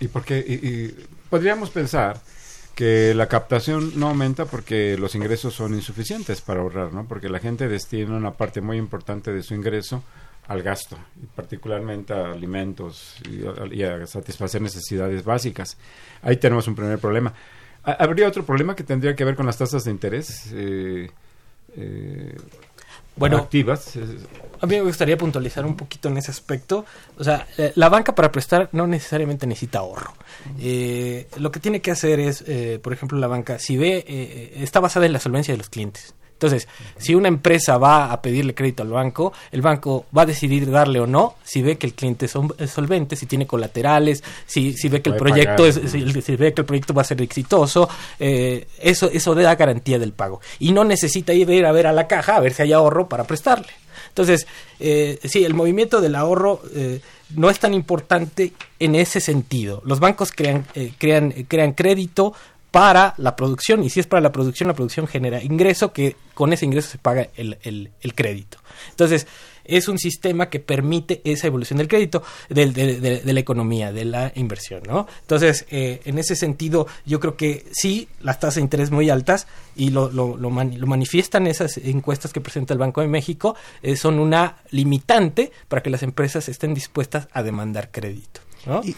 [0.00, 0.94] Y porque
[1.30, 2.20] podríamos pensar
[2.74, 7.06] que la captación no aumenta porque los ingresos son insuficientes para ahorrar, ¿no?
[7.06, 10.02] Porque la gente destina una parte muy importante de su ingreso
[10.48, 13.16] al gasto, y particularmente a alimentos
[13.70, 15.76] y a satisfacer necesidades básicas.
[16.22, 17.32] Ahí tenemos un primer problema.
[17.84, 20.50] ¿Habría otro problema que tendría que ver con las tasas de interés?
[20.52, 21.10] Eh,
[21.76, 22.36] eh,
[23.16, 23.98] bueno, activas.
[24.60, 26.84] A mí me gustaría puntualizar un poquito en ese aspecto.
[27.18, 30.14] O sea, eh, la banca para prestar no necesariamente necesita ahorro.
[31.36, 32.44] lo que tiene que hacer es,
[32.80, 36.14] por ejemplo, la banca, si ve, está basada en la solvencia de los clientes.
[36.42, 40.68] Entonces, si una empresa va a pedirle crédito al banco, el banco va a decidir
[40.68, 44.88] darle o no si ve que el cliente es solvente, si tiene colaterales, si, si
[44.88, 48.66] ve que el proyecto es, si, ve que el proyecto va a ser exitoso, eh,
[48.80, 50.40] eso, eso da garantía del pago.
[50.58, 53.22] Y no necesita ir a ver a la caja a ver si hay ahorro para
[53.22, 53.68] prestarle.
[54.08, 54.46] Entonces,
[54.80, 57.00] eh, sí, el movimiento del ahorro eh,
[57.36, 59.80] no es tan importante en ese sentido.
[59.86, 62.34] Los bancos crean, eh, crean, crean crédito
[62.72, 66.52] para la producción y si es para la producción, la producción genera ingreso que con
[66.54, 68.58] ese ingreso se paga el, el, crédito.
[68.88, 69.26] Entonces,
[69.64, 74.32] es un sistema que permite esa evolución del crédito, de, de, la economía, de la
[74.36, 75.06] inversión, ¿no?
[75.20, 79.46] Entonces, eh, en ese sentido, yo creo que sí, las tasas de interés muy altas,
[79.76, 84.18] y lo, lo, lo, manifiestan esas encuestas que presenta el Banco de México, eh, son
[84.18, 88.40] una limitante para que las empresas estén dispuestas a demandar crédito.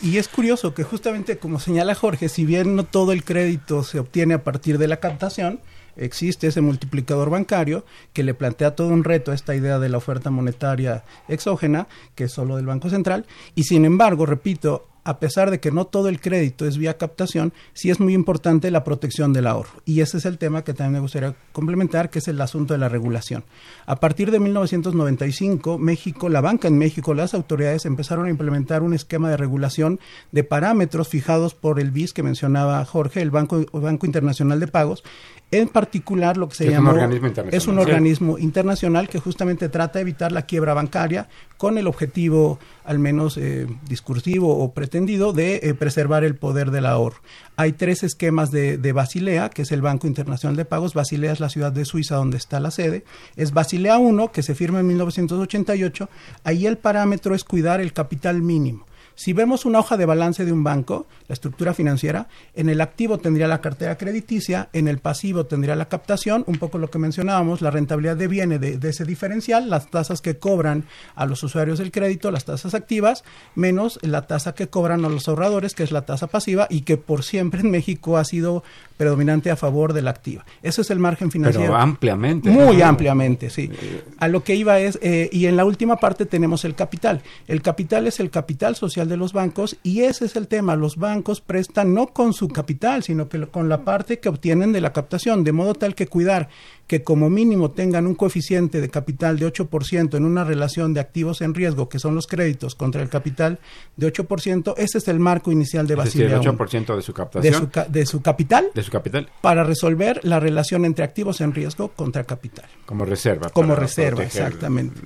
[0.02, 3.98] Y, es curioso que justamente como señala Jorge, si bien no todo el crédito se
[3.98, 5.60] obtiene a partir de la captación,
[5.96, 9.98] existe ese multiplicador bancario que le plantea todo un reto a esta idea de la
[9.98, 15.50] oferta monetaria exógena, que es solo del Banco Central, y sin embargo, repito, a pesar
[15.50, 19.32] de que no todo el crédito es vía captación, sí es muy importante la protección
[19.32, 19.82] del ahorro.
[19.84, 22.78] Y ese es el tema que también me gustaría complementar, que es el asunto de
[22.78, 23.44] la regulación.
[23.86, 28.94] A partir de 1995, México, la banca en México, las autoridades empezaron a implementar un
[28.94, 30.00] esquema de regulación
[30.32, 35.04] de parámetros fijados por el BIS que mencionaba Jorge, el Banco, Banco Internacional de Pagos,
[35.50, 37.08] en particular, lo que se llama
[37.52, 42.58] es un organismo internacional que justamente trata de evitar la quiebra bancaria con el objetivo,
[42.84, 47.16] al menos eh, discursivo o pretendido, de eh, preservar el poder del ahorro.
[47.56, 50.94] Hay tres esquemas de, Basilea, que es el Banco Internacional de Pagos.
[50.94, 53.04] Basilea es la ciudad de Suiza donde está la sede.
[53.34, 56.08] Es Basilea 1, que se firma en 1988.
[56.44, 58.86] Ahí el parámetro es cuidar el capital mínimo.
[59.16, 63.18] Si vemos una hoja de balance de un banco, la estructura financiera, en el activo
[63.18, 67.62] tendría la cartera crediticia, en el pasivo tendría la captación, un poco lo que mencionábamos,
[67.62, 71.92] la rentabilidad de viene de, ese diferencial, las tasas que cobran a los usuarios del
[71.92, 73.24] crédito, las tasas activas,
[73.54, 76.96] menos la tasa que cobran a los ahorradores, que es la tasa pasiva y que
[76.96, 78.64] por siempre en México ha sido
[78.96, 80.44] predominante a favor de la activa.
[80.62, 81.66] Ese es el margen financiero.
[81.66, 82.50] Pero ampliamente.
[82.50, 83.70] Muy ampliamente, sí.
[84.18, 87.22] A lo que iba es, eh, y en la última parte tenemos el capital.
[87.48, 90.76] El capital es el capital social de los bancos y ese es el tema.
[90.76, 94.80] Los bancos prestan no con su capital, sino que con la parte que obtienen de
[94.80, 96.48] la captación, de modo tal que cuidar
[96.86, 101.40] que como mínimo tengan un coeficiente de capital de 8% en una relación de activos
[101.40, 103.58] en riesgo, que son los créditos contra el capital
[103.96, 106.26] de 8%, ese es el marco inicial de Basilea.
[106.26, 107.70] Es decir, el 8% de su captación.
[107.72, 108.70] De su, de su capital.
[108.74, 109.28] De su capital.
[109.40, 112.66] Para resolver la relación entre activos en riesgo contra capital.
[112.84, 113.50] Como reserva.
[113.50, 115.00] Como reserva, exactamente.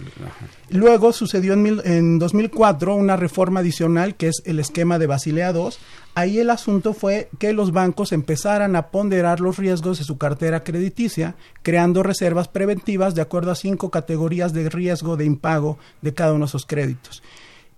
[0.71, 5.71] Luego sucedió en, en 2004 una reforma adicional que es el esquema de Basilea II.
[6.15, 10.65] Ahí el asunto fue que los bancos empezaran a ponderar los riesgos de su cartera
[10.65, 16.33] crediticia, creando reservas preventivas de acuerdo a cinco categorías de riesgo de impago de cada
[16.33, 17.23] uno de esos créditos.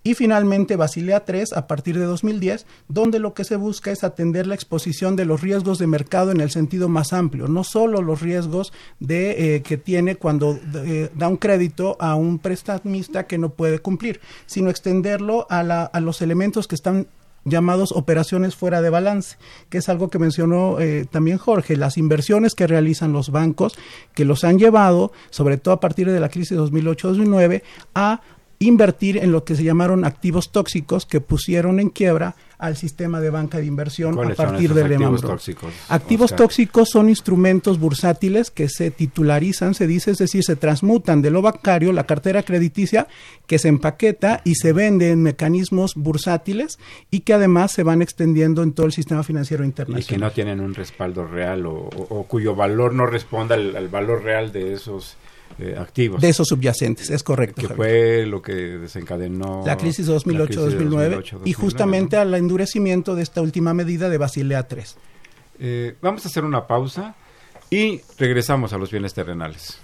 [0.02, 4.46] Y finalmente Basilea III a partir de 2010, donde lo que se busca es atender
[4.46, 8.22] la exposición de los riesgos de mercado en el sentido más amplio, no solo los
[8.22, 13.50] riesgos de, eh, que tiene cuando eh, da un crédito a un prestamista que no
[13.50, 17.06] puede cumplir, sino extenderlo a, la, a los elementos que están
[17.44, 19.36] llamados operaciones fuera de balance,
[19.68, 23.78] que es algo que mencionó eh, también Jorge, las inversiones que realizan los bancos,
[24.14, 27.62] que los han llevado, sobre todo a partir de la crisis de 2008-2009,
[27.94, 28.20] a
[28.58, 33.30] invertir en lo que se llamaron activos tóxicos que pusieron en quiebra al sistema de
[33.30, 35.72] banca de inversión a partir de Lehman activos tóxicos?
[35.88, 41.30] Activos tóxicos son instrumentos bursátiles que se titularizan, se dice, es decir, se transmutan de
[41.30, 43.08] lo bancario, la cartera crediticia,
[43.46, 46.78] que se empaqueta y se vende en mecanismos bursátiles
[47.10, 50.02] y que además se van extendiendo en todo el sistema financiero internacional.
[50.02, 54.52] Y que no tienen un respaldo real o, cuyo valor no responda al valor real
[54.52, 55.16] de esos
[55.58, 56.20] eh, activos.
[56.20, 57.68] De esos subyacentes, es correcto.
[57.68, 63.72] Que fue lo que desencadenó la crisis 2008-2009 y justamente al endurecimiento de esta última
[63.74, 64.82] medida de Basilea III.
[65.60, 67.14] Eh, vamos a hacer una pausa
[67.70, 69.78] y regresamos a los bienes terrenales.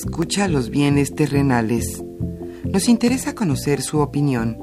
[0.00, 2.02] Escucha los bienes terrenales.
[2.64, 4.56] Nos interesa conocer su opinión.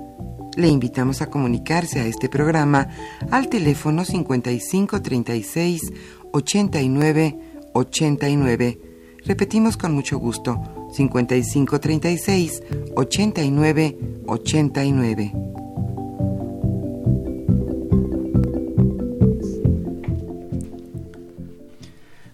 [0.55, 2.87] Le invitamos a comunicarse a este programa
[3.29, 5.93] al teléfono 5536
[6.31, 7.39] 89
[7.73, 8.79] 89.
[9.25, 10.59] Repetimos con mucho gusto,
[10.91, 12.63] 5536
[12.95, 15.33] 89 89.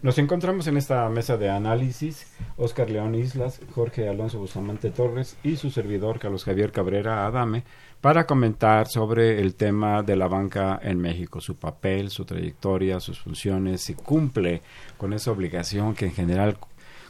[0.02, 2.28] Nos encontramos en esta mesa de análisis
[2.64, 7.64] Oscar León Islas, Jorge Alonso Bustamante Torres y su servidor Carlos Javier Cabrera Adame
[8.00, 13.20] para comentar sobre el tema de la banca en México, su papel, su trayectoria, sus
[13.20, 14.62] funciones, si cumple
[14.98, 16.58] con esa obligación que en general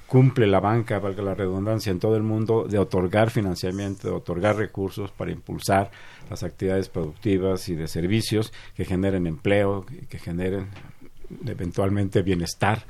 [0.07, 4.55] cumple la banca, valga la redundancia, en todo el mundo de otorgar financiamiento, de otorgar
[4.55, 5.91] recursos para impulsar
[6.29, 10.69] las actividades productivas y de servicios que generen empleo, que generen
[11.45, 12.85] eventualmente bienestar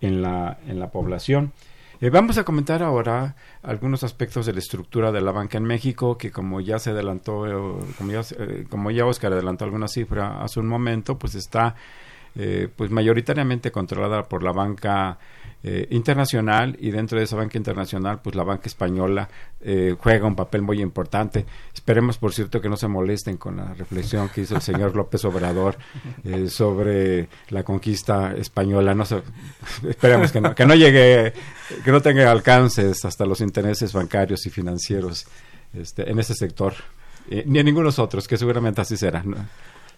[0.00, 1.52] en la, en la población.
[2.00, 6.16] Eh, vamos a comentar ahora algunos aspectos de la estructura de la banca en México,
[6.16, 10.40] que como ya se adelantó, eh, como, ya, eh, como ya Oscar adelantó alguna cifra
[10.40, 11.74] hace un momento, pues está
[12.76, 15.18] pues mayoritariamente controlada por la banca
[15.64, 19.28] eh, internacional y dentro de esa banca internacional pues la banca española
[19.60, 21.44] eh, juega un papel muy importante.
[21.74, 25.24] Esperemos por cierto que no se molesten con la reflexión que hizo el señor López
[25.24, 25.76] Obrador
[26.22, 28.94] eh, sobre la conquista española.
[28.94, 29.04] No
[29.88, 31.32] esperemos que no que no llegue
[31.84, 35.26] que no tenga alcances hasta los intereses bancarios y financieros
[35.74, 36.74] este, en ese sector
[37.28, 39.24] ni en ningunos otros que seguramente así será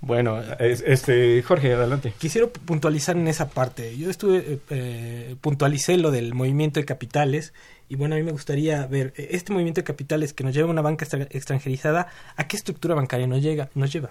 [0.01, 2.15] bueno, este Jorge, adelante.
[2.19, 3.97] Quisiera puntualizar en esa parte.
[3.99, 7.53] Yo estuve eh, eh, puntualicé lo del movimiento de capitales
[7.91, 10.69] y bueno, a mí me gustaría ver eh, este movimiento de capitales que nos lleva
[10.69, 13.69] a una banca extranjerizada, ¿a qué estructura bancaria nos llega?
[13.75, 14.11] Nos lleva.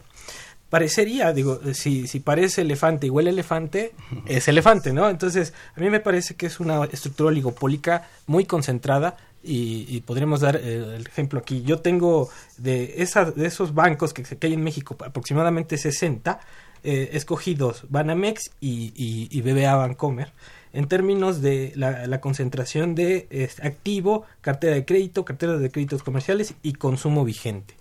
[0.70, 3.94] Parecería, digo, si, si parece elefante y huele elefante,
[4.28, 5.10] es elefante, ¿no?
[5.10, 10.58] Entonces, a mí me parece que es una estructura oligopólica muy concentrada, y, podríamos dar
[10.58, 11.62] eh, el ejemplo aquí.
[11.64, 16.40] Yo tengo de, esa, de esos bancos que, que hay en México, aproximadamente 60,
[16.84, 20.32] eh, escogidos Banamex y, y, BBA Bancomer
[20.72, 26.74] en términos de la, concentración de activo, cartera de crédito, cartera de créditos comerciales y
[26.74, 27.74] consumo vigente.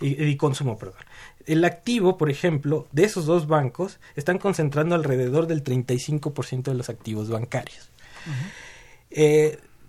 [0.00, 0.98] Y, consumo, perdón.
[1.46, 6.90] El activo, por ejemplo, de esos dos bancos están concentrando alrededor del 35% de los
[6.90, 7.90] activos bancarios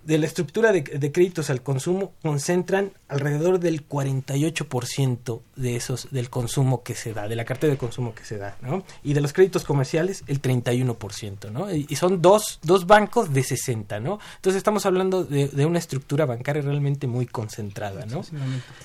[0.06, 6.84] de la estructura de, créditos al consumo concentran alrededor del 48% de esos del consumo
[6.84, 8.84] que se da, de la cartera de consumo que se da, ¿no?
[9.02, 11.74] Y de los créditos comerciales el 31%, ¿no?
[11.74, 14.20] Y, son dos, dos bancos de 60, ¿no?
[14.36, 18.22] Entonces estamos hablando de, de una estructura bancaria realmente muy concentrada, ¿no?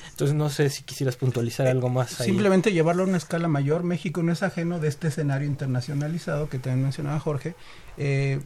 [0.09, 2.27] Entonces no sé si quisieras puntualizar algo más ahí.
[2.27, 6.57] Simplemente llevarlo a una escala mayor, México no es ajeno de este escenario internacionalizado que
[6.57, 7.53] también mencionaba Jorge.
[7.97, 8.39] Eh,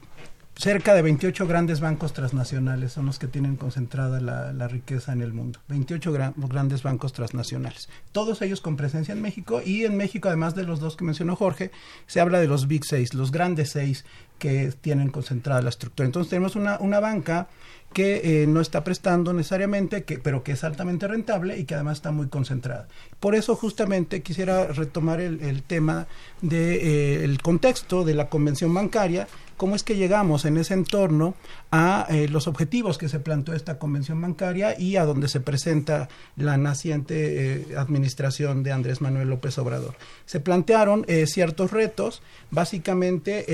[0.56, 5.34] cerca de 28 grandes bancos transnacionales son los que tienen concentrada la, riqueza en el
[5.34, 5.60] mundo.
[5.68, 7.90] 28 grandes bancos transnacionales.
[8.12, 11.36] Todos ellos con presencia en México y en México, además de los dos que mencionó
[11.36, 11.72] Jorge,
[12.08, 14.06] se habla de los Big Seis, los grandes seis
[14.38, 16.06] que tienen concentrada la estructura.
[16.06, 17.48] Entonces tenemos una, una banca
[17.96, 22.00] que eh, no está prestando necesariamente, que, pero que es altamente rentable y que además
[22.00, 22.90] está muy concentrada.
[23.22, 26.06] Por eso justamente quisiera retomar el, tema
[26.42, 31.36] del de, eh, contexto de la convención bancaria, cómo es que llegamos en ese entorno
[31.76, 36.10] a eh, los objetivos que se planteó esta convención bancaria y a donde se presenta
[36.36, 39.96] la naciente administración de Andrés Manuel López Obrador.
[40.26, 42.22] Se plantearon ciertos retos,
[42.52, 43.46] básicamente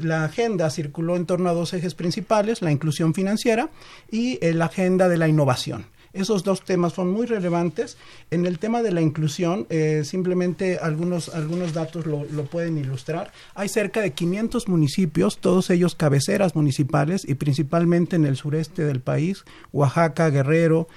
[0.00, 3.70] la agenda circuló en torno a dos ejes principales, la inclusión financiera,
[4.10, 5.86] y la agenda de la innovación.
[6.14, 7.98] Esos dos temas son muy relevantes.
[8.30, 13.32] En el tema de la inclusión, eh, simplemente algunos, algunos datos lo, pueden ilustrar.
[13.54, 19.00] Hay cerca de 500 municipios, todos ellos cabeceras municipales y principalmente en el sureste del
[19.00, 20.88] país, Oaxaca, Guerrero,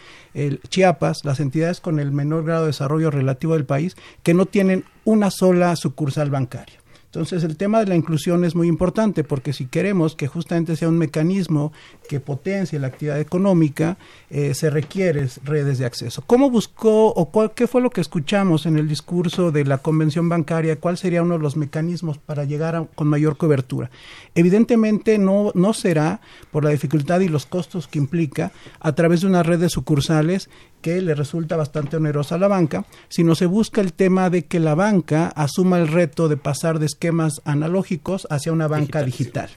[0.69, 4.83] Chiapas, las entidades con el menor grado de desarrollo relativo del país, que no tienen
[5.03, 6.79] una sola sucursal bancaria.
[7.07, 10.89] Entonces el tema de la inclusión es muy importante porque si queremos que justamente sea
[10.89, 11.71] un mecanismo
[12.09, 13.97] que potencie la actividad económica,
[14.29, 16.21] eh, se requiere redes de acceso.
[16.27, 20.27] ¿Cómo buscó o cuál, qué fue lo que escuchamos en el discurso de la convención
[20.27, 20.79] bancaria?
[20.79, 23.89] ¿Cuál sería uno de los mecanismos para llegar con mayor cobertura?
[24.35, 26.19] Evidentemente no, no será
[26.51, 28.51] por la dificultad y los costos que implica
[28.81, 30.49] a través de una red de sucursales
[30.87, 34.61] que le resulta bastante onerosa a la banca, sino se busca el tema de que
[34.61, 39.49] la banca asuma el reto de pasar de esquemas analógicos hacia una banca digital.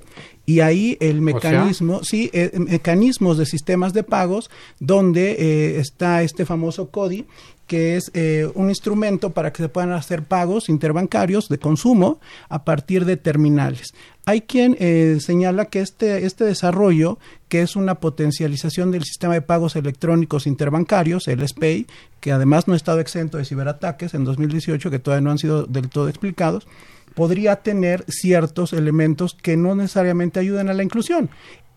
[0.45, 4.51] Y ahí el mecanismo, sí, eh, mecanismos de sistemas de pagos,
[4.81, 7.27] donde eh, está este famoso CODI,
[7.71, 12.19] que es eh, un instrumento para que se puedan hacer pagos interbancarios de consumo
[12.49, 13.95] a partir de terminales.
[14.27, 19.43] Hay quien eh, señala que este, este desarrollo, que es una potencialización del sistema de
[19.43, 21.87] pagos electrónicos interbancarios, el SPAY,
[22.19, 25.63] que además no ha estado exento de ciberataques en 2018, que todavía no han sido
[25.63, 26.67] del todo explicados,
[27.15, 31.31] podría tener ciertos elementos que no necesariamente ayuden a la inclusión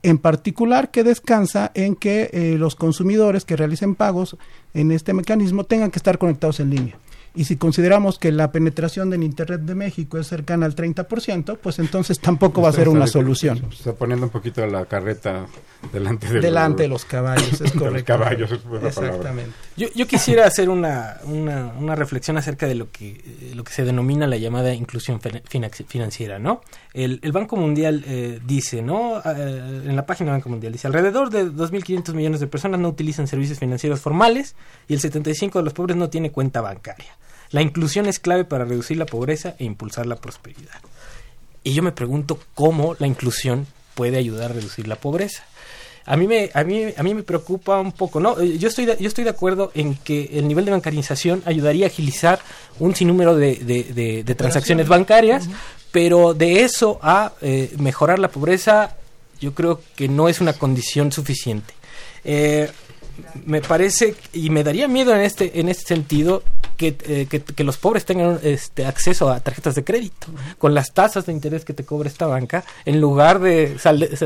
[0.04, 4.38] en particular que descansa en que eh, los consumidores que realicen pagos
[4.74, 6.98] en este mecanismo tengan que estar conectados en línea.
[7.36, 11.80] Y si consideramos que la penetración del Internet de México es cercana al 30%, pues
[11.80, 13.70] entonces tampoco va a ser una solución.
[13.72, 15.48] Está poniendo un poquito la carreta
[15.92, 17.90] delante de, delante de los caballos, es correcto.
[17.90, 19.52] los caballos, es Exactamente.
[19.76, 23.74] Yo, yo, quisiera hacer una, una, una, reflexión acerca de lo que, eh, lo que
[23.74, 25.20] se denomina la llamada inclusión
[25.88, 26.62] financiera, ¿no?
[26.94, 29.18] El, el Banco Mundial eh, dice, ¿no?
[29.26, 32.90] Eh, en la página del Banco Mundial dice, alrededor de 2.500 millones de personas no
[32.90, 34.56] utilizan servicios financieros formales
[34.88, 37.18] y el 75% de los pobres no tiene cuenta bancaria.
[37.54, 40.82] La inclusión es clave para reducir la pobreza e impulsar la prosperidad.
[41.64, 45.44] Y yo me pregunto cómo la inclusión puede ayudar a reducir la pobreza.
[46.06, 48.86] a mí me a mí a mí me preocupa un poco no Eh, yo estoy
[48.86, 52.40] de, yo estoy de acuerdo en que el nivel de bancarización ayudaría a agilizar
[52.80, 55.48] un sinnúmero de, de, de- de transacciones bancarias
[55.94, 58.98] pero de eso a eh, mejorar la pobreza
[59.40, 61.74] yo creo que no es una condición suficiente
[62.26, 62.70] Eh,
[63.46, 66.44] me parece y me daría miedo en este en este sentido
[66.78, 70.94] que, eh, que, que los pobres tengan este acceso a tarjetas de crédito con las
[70.94, 73.78] tasas de interés que te cobra esta banca en lugar de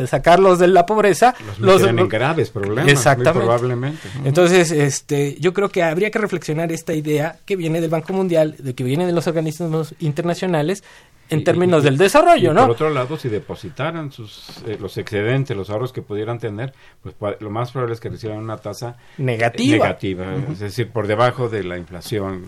[0.07, 4.07] sacarlos de la pobreza Los meterán en graves problemas, exactamente muy probablemente.
[4.23, 8.55] entonces este yo creo que habría que reflexionar esta idea que viene del Banco Mundial
[8.57, 10.83] de que viene de los organismos internacionales
[11.29, 14.97] en términos y- del desarrollo y no Por otro lado, si depositaran sus, eh, los
[14.97, 18.97] excedentes, los ahorros que pudieran tener, pues lo más probable es que reciban una tasa
[19.17, 19.85] Negativa.
[19.85, 22.43] negativa, es decir, por debajo de la inflación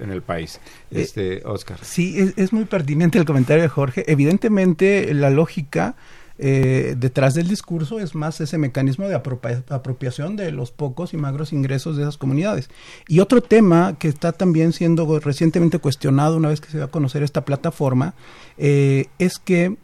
[0.00, 0.60] en el país.
[0.90, 1.78] Este, Oscar.
[1.82, 4.04] Sí, es, es muy pertinente el comentario de Jorge.
[4.10, 5.94] Evidentemente, la lógica
[6.38, 11.16] eh, detrás del discurso es más ese mecanismo de apropia- apropiación de los pocos y
[11.16, 12.70] magros ingresos de esas comunidades.
[13.08, 16.90] Y otro tema que está también siendo recientemente cuestionado una vez que se va a
[16.90, 18.14] conocer esta plataforma
[18.56, 19.76] eh, es que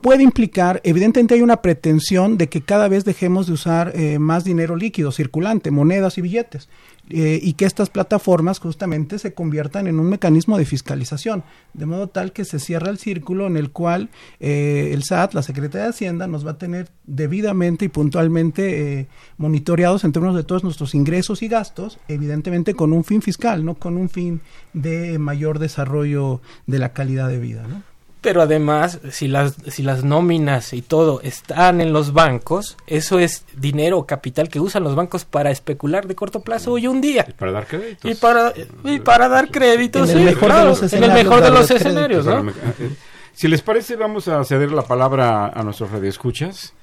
[0.00, 4.44] puede implicar, evidentemente hay una pretensión de que cada vez dejemos de usar eh, más
[4.44, 6.68] dinero líquido, circulante, monedas y billetes,
[7.10, 11.42] eh, y que estas plataformas justamente se conviertan en un mecanismo de fiscalización,
[11.72, 15.42] de modo tal que se cierra el círculo en el cual eh, el SAT, la
[15.42, 20.44] Secretaría de Hacienda, nos va a tener debidamente y puntualmente eh, monitoreados en términos de
[20.44, 24.42] todos nuestros ingresos y gastos, evidentemente con un fin fiscal, no con un fin
[24.74, 27.66] de mayor desarrollo de la calidad de vida.
[27.66, 27.82] ¿no?
[28.20, 33.44] Pero además, si las, si las nóminas y todo están en los bancos, eso es
[33.56, 37.26] dinero o capital que usan los bancos para especular de corto plazo hoy un día.
[37.28, 38.10] Y para dar créditos.
[38.10, 38.52] Y para,
[38.84, 41.42] y para dar créditos, En el sí, mejor de claro, los en el escenarios, mejor
[41.42, 42.50] de los escenarios, ¿no?
[42.50, 42.90] Eh,
[43.34, 46.74] Si les parece, vamos a ceder la palabra a nuestros radioescuchas.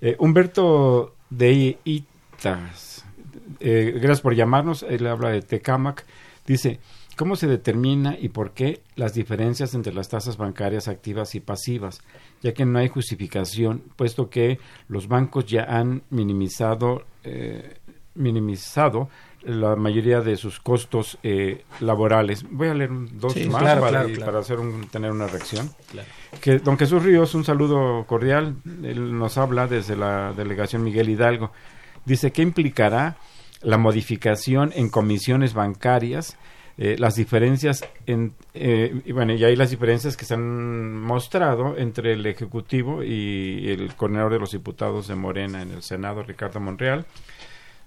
[0.00, 3.04] Eh, Humberto de Itas,
[3.60, 4.86] eh, gracias por llamarnos.
[4.88, 6.06] Él habla de Tecamac.
[6.46, 6.80] Dice,
[7.18, 12.00] ¿cómo se determina y por qué las diferencias entre las tasas bancarias activas y pasivas?
[12.42, 17.78] Ya que no hay justificación, puesto que los bancos ya han minimizado, eh,
[18.14, 19.08] minimizado
[19.42, 22.44] la mayoría de sus costos eh, laborales.
[22.50, 24.26] Voy a leer dos Sí, más claro, para, claro, y claro.
[24.26, 25.70] para hacer un, tener una reacción.
[26.40, 28.54] Que don Jesús Ríos, un saludo cordial.
[28.84, 31.50] Él nos habla desde la delegación Miguel Hidalgo.
[32.04, 33.16] Dice, ¿qué implicará
[33.60, 36.36] la modificación en comisiones bancarias?
[36.78, 41.76] Eh, las diferencias en, eh, y bueno, y hay las diferencias que se han mostrado
[41.76, 46.60] entre el Ejecutivo y el coordinador de los diputados de Morena en el Senado, Ricardo
[46.60, 47.04] Monreal.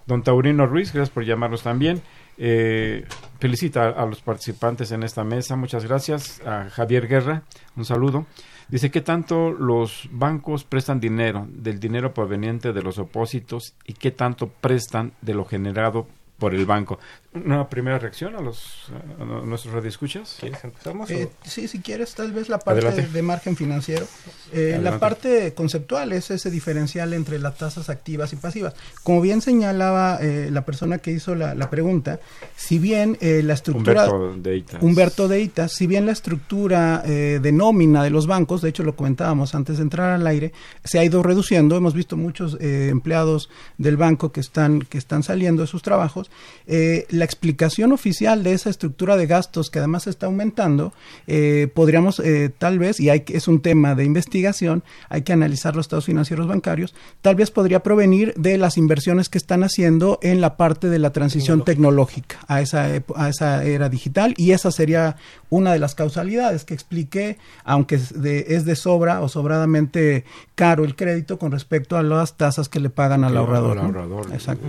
[0.07, 2.01] Don Taurino Ruiz, gracias por llamarnos también.
[2.37, 3.05] Eh,
[3.39, 5.55] felicita a, los participantes en esta mesa.
[5.55, 6.41] Muchas gracias.
[6.45, 7.43] A Javier Guerra,
[7.77, 8.25] un saludo.
[8.67, 14.11] Dice que tanto los bancos prestan dinero del dinero proveniente de los opósitos y qué
[14.11, 16.97] tanto prestan de lo generado por el banco.
[17.33, 20.35] Una primera reacción a los a nuestros radioescuchas.
[20.37, 21.09] ¿Quieres empezamos?
[21.09, 24.05] Eh, sí, si quieres, tal vez la parte de, de margen financiero.
[24.51, 28.73] Eh, la parte conceptual es ese diferencial entre las tasas activas y pasivas.
[29.03, 32.19] Como bien señalaba eh, la persona que hizo la, la pregunta,
[32.57, 34.09] si bien eh, la estructura...
[34.09, 34.83] Humberto de Itas.
[34.83, 38.97] Humberto Deita, si bien la estructura eh, de nómina de los bancos, de hecho lo
[38.97, 40.51] comentábamos antes de entrar al aire,
[40.83, 45.23] se ha ido reduciendo, hemos visto muchos eh, empleados del banco que están, que están
[45.23, 46.29] saliendo de sus trabajos,
[46.67, 50.91] eh, la explicación oficial de esa estructura de gastos que además está aumentando,
[51.27, 55.33] eh, podríamos eh, tal vez, y hay, que- es un tema de investigación, hay que
[55.33, 60.17] analizar los estados financieros bancarios, tal vez podría provenir de las inversiones que están haciendo
[60.23, 64.51] en la parte de la transición tecnológica a esa, epo- a esa era digital y
[64.51, 65.15] esa sería
[65.51, 70.85] una de las causalidades que expliqué, aunque es de, es de sobra o sobradamente caro
[70.85, 73.77] el crédito con respecto a las tasas que le pagan al ahorrador.
[73.77, 73.99] al ¿no?
[73.99, 74.33] ahorrador.
[74.33, 74.67] Exacto.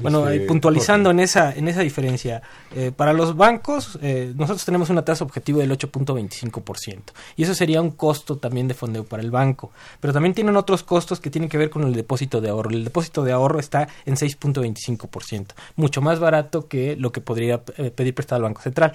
[0.00, 2.42] Bueno, Este, eh, puntualizando en esa, en esa diferencia,
[2.74, 7.12] eh, para los bancos, eh, nosotros tenemos una tasa objetivo del 8.25%.
[7.36, 9.72] Y eso sería un costo también de fondeo para el banco.
[10.00, 12.70] Pero también tienen otros costos que tienen que ver con el depósito de ahorro.
[12.70, 17.90] El depósito de ahorro está en 6.25%, mucho más barato que lo que podría eh,
[17.90, 18.92] pedir prestado el Banco Central.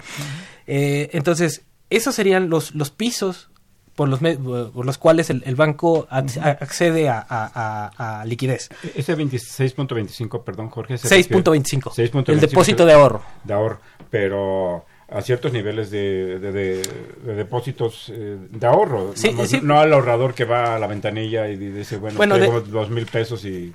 [0.68, 3.50] Eh, entonces, esos serían los, los pisos
[3.96, 8.70] por los, por los cuales el, el banco ac- accede a, a- a- a liquidez.
[8.96, 10.98] Ese 26.25, perdón, Jorge.
[10.98, 11.92] se refiere- 6.25.
[11.94, 13.22] 6.25, El depósito de ahorro.
[13.44, 13.80] de ahorro,
[14.10, 16.82] pero a ciertos niveles de, de- de-
[17.24, 19.60] de depósitos eh, de ahorro, Sí, no, sí.
[19.62, 23.06] no al ahorrador que va a la ventanilla y dice, bueno, Bueno, tengo dos mil
[23.06, 23.74] pesos y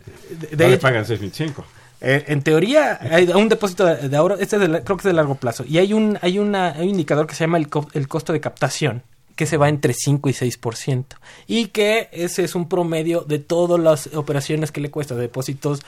[0.51, 1.63] De- no le pagan 6.500.
[2.01, 5.05] Eh, en teoría hay un depósito de, de ahorro, este es de creo que es
[5.05, 7.69] de largo plazo, y hay un hay una hay un indicador que se llama el,
[7.69, 9.03] co- el costo de captación
[9.39, 11.05] que se va entre 5 y 6%.
[11.47, 15.81] Y que ese es un promedio de todas las operaciones que le cuesta, depósitos,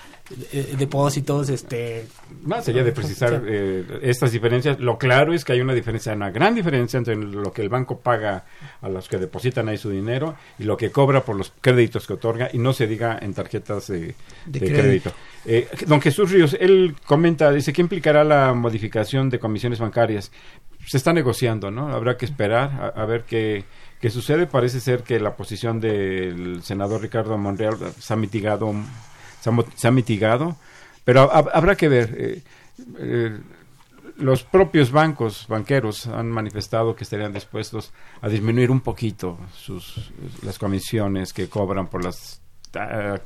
[0.53, 2.07] eh, depósitos, este...
[2.45, 6.31] Más allá de precisar eh, estas diferencias, lo claro es que hay una diferencia, una
[6.31, 8.45] gran diferencia entre lo que el banco paga
[8.83, 12.13] a los que depositan ahí su dinero y lo que cobra por los créditos que
[12.13, 14.15] otorga, y no se diga en tarjetas de,
[14.47, 15.11] crédito.
[15.45, 20.31] Eh, don Jesús Ríos, él comenta, dice, ¿qué implicará la modificación de comisiones bancarias?
[20.87, 21.89] Se está negociando, ¿no?
[21.89, 23.65] Habrá que esperar a, ver qué,
[24.01, 24.47] qué sucede.
[24.47, 28.75] Parece ser que la posición del senador Ricardo Monreal se ha mitigado,
[29.77, 30.57] se ha, mitigado
[31.05, 32.17] pero habrá que ver.
[32.19, 32.43] Eh,
[32.99, 33.41] eh,
[34.17, 40.13] los propios bancos, banqueros, han manifestado que estarían dispuestos a disminuir un poquito sus,
[40.43, 42.41] las comisiones que cobran por las
[42.75, 43.19] ah,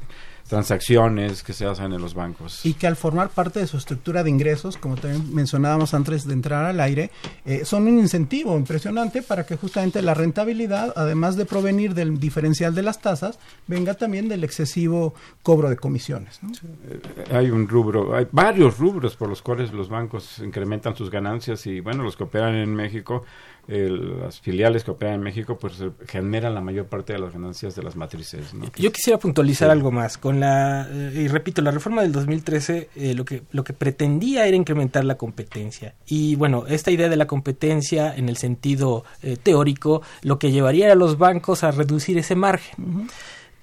[0.48, 2.64] transacciones que se hacen en los bancos.
[2.64, 6.34] Y que al formar parte de su estructura de ingresos, como también mencionábamos antes de
[6.34, 7.10] entrar al aire,
[7.44, 12.74] eh, son un incentivo impresionante para que justamente la rentabilidad, además de provenir del diferencial
[12.74, 16.40] de las tasas, venga también del excesivo cobro de comisiones.
[16.88, 17.00] Eh,
[17.32, 21.80] hay un rubro, hay varios rubros por los cuales los bancos incrementan sus ganancias y
[21.80, 23.24] bueno, los que operan en México
[23.66, 25.74] las filiales que operan en México pues
[26.06, 28.52] generan la mayor parte de las ganancias de las matrices.
[28.76, 30.18] Yo quisiera puntualizar algo más.
[30.18, 34.46] Con la eh, y repito, la reforma del 2013 eh, lo que lo que pretendía
[34.46, 39.36] era incrementar la competencia y bueno esta idea de la competencia en el sentido eh,
[39.42, 43.08] teórico lo que llevaría a los bancos a reducir ese margen.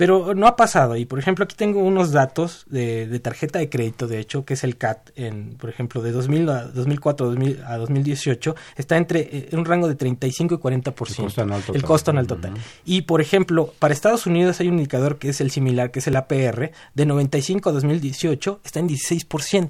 [0.01, 0.95] Pero no ha pasado.
[0.95, 4.63] Y por ejemplo, aquí tengo unos datos de, tarjeta de crédito, de hecho, que es
[4.63, 7.35] el CAT, en, por ejemplo, de 2000 a 2004
[7.67, 11.19] a 2018, está entre eh, en un rango de 35 y 40%.
[11.19, 11.75] El costo anual total.
[11.75, 12.53] El costo anual total.
[12.83, 16.07] Y por ejemplo, para Estados Unidos hay un indicador que es el similar, que es
[16.07, 19.69] el APR, de 95 a 2018 está en 16%.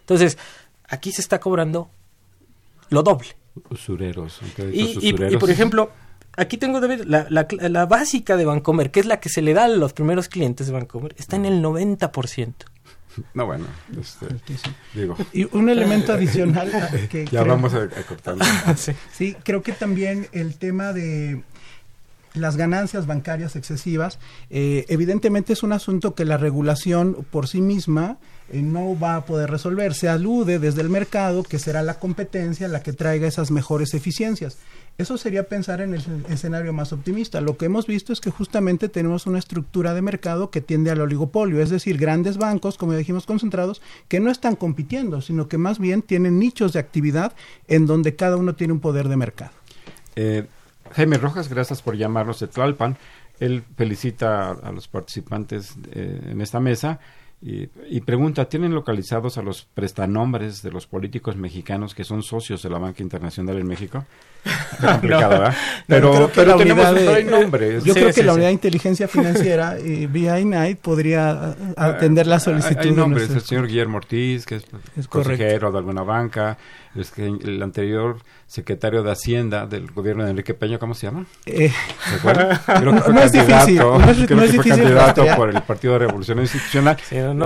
[0.00, 0.38] Entonces,
[0.88, 1.90] aquí se está cobrando
[2.88, 3.28] lo doble.
[3.68, 4.40] Usureros.
[4.72, 5.90] y, y por ejemplo,
[6.36, 9.64] aquí tengo la, la, la, básica de Bancomer, que es la que se le da
[9.64, 12.54] a los primeros clientes de Bancomer, está en el 90%.
[13.32, 13.64] No, bueno,
[13.98, 14.26] este,
[14.94, 15.16] digo.
[15.32, 16.70] Y un elemento adicional
[17.10, 17.24] que...
[17.26, 17.88] ya vamos a,
[18.66, 18.92] a sí.
[19.12, 21.42] sí, creo que también el tema de
[22.34, 24.18] las ganancias bancarias excesivas,
[24.50, 29.24] eh, evidentemente es un asunto que la regulación por sí misma eh, no va a
[29.24, 29.94] poder resolver.
[29.94, 34.58] Se alude desde el mercado que será la competencia la que traiga esas mejores eficiencias.
[34.98, 37.42] Eso sería pensar en el escenario más optimista.
[37.42, 41.02] Lo que hemos visto es que justamente tenemos una estructura de mercado que tiende al
[41.02, 45.58] oligopolio, es decir, grandes bancos, como ya dijimos, concentrados, que no están compitiendo, sino que
[45.58, 47.34] más bien tienen nichos de actividad
[47.68, 49.52] en donde cada uno tiene un poder de mercado.
[50.14, 50.46] Eh,
[50.92, 52.96] Jaime Rojas, gracias por llamarnos de Tlalpan.
[53.38, 57.00] Él felicita a los participantes eh, en esta mesa
[57.48, 62.70] y, pregunta, ¿tienen localizados a los prestanombres de los políticos mexicanos que son socios de
[62.70, 64.04] la banca internacional en México?
[64.80, 65.54] complicado, ¿verdad?
[65.86, 66.86] Pero, pero, tenemos
[67.30, 67.84] nombres.
[67.84, 72.80] Yo creo que la unidad de inteligencia financiera, y BI podría atender la solicitud.
[72.80, 74.56] Hay, nombres, el señor Guillermo Ortiz, que
[74.96, 76.58] es, consejero de alguna banca,
[76.96, 81.26] es que el anterior secretario de Hacienda del gobierno de Enrique Peña, ¿cómo se llama?
[81.46, 81.72] Eh,
[82.08, 82.58] ¿Se acuerdan?
[82.66, 85.98] Creo que fue no, candidato, es difícil, no es, fue candidato por el Partido de
[86.00, 86.96] Revolución Institucional.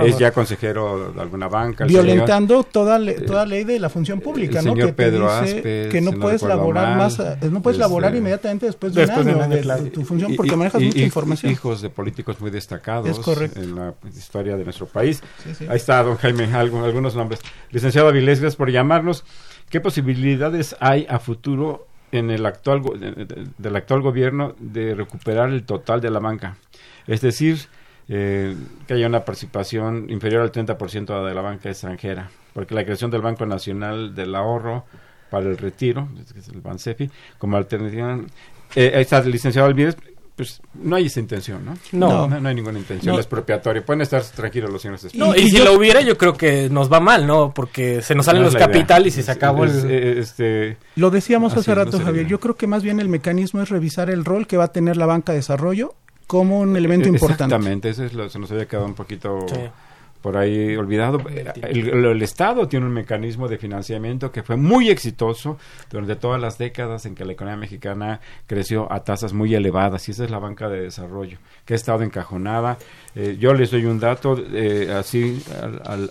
[0.05, 1.85] es ya consejero de alguna banca.
[1.85, 4.71] Violentando toda, toda ley de la función pública, el ¿no?
[4.73, 8.93] Señor que Pedro Aspe, que no puedes laborar más, eh, no puedes laborar inmediatamente después
[8.93, 11.51] de un año de, tu función porque manejas mucha información.
[11.51, 13.19] Hijos de políticos muy destacados
[13.55, 15.21] en la historia de nuestro país.
[15.67, 17.39] Ahí está, don Jaime, algunos nombres.
[17.71, 19.23] Licenciado Avilés, gracias por llamarnos.
[19.71, 22.81] ¿Qué posibilidades hay a futuro en el actual
[23.57, 26.57] del actual gobierno de recuperar el total de la banca?
[27.07, 27.57] Es decir,
[28.09, 28.53] eh,
[28.85, 33.21] que haya una participación inferior al 30% de la banca extranjera, porque la creación del
[33.21, 34.83] Banco Nacional del Ahorro
[35.29, 38.19] para el retiro, que es el BANSEFI, como alternativa.
[38.75, 39.95] Eh, está el licenciado Alvírez,
[40.41, 41.77] pues no hay esa intención, ¿no?
[41.91, 43.19] No, no, hay ninguna intención no.
[43.21, 43.85] expropiatoria.
[43.85, 45.13] Pueden estar tranquilos los señores.
[45.13, 47.53] No, y, si lo hubiera, yo creo que nos va mal, ¿no?
[47.53, 49.71] Porque se nos salen los capitales y se acabó el...
[49.87, 50.77] Eh, este...
[50.95, 52.25] Lo decíamos hace rato, Javier.
[52.25, 54.97] Yo creo que más bien el mecanismo es revisar el rol que va a tener
[54.97, 55.93] la banca de desarrollo
[56.25, 57.43] como un elemento importante.
[57.43, 59.45] Exactamente, eso es lo, se nos había quedado un poquito
[60.21, 61.19] por ahí olvidado.
[61.61, 65.57] El, Estado tiene un mecanismo de financiamiento que fue muy exitoso
[65.89, 70.11] durante todas las décadas en que la economía mexicana creció a tasas muy elevadas y
[70.11, 72.77] esa es la banca de desarrollo que ha estado encajonada.
[73.15, 75.43] Eh, yo les doy un dato eh, así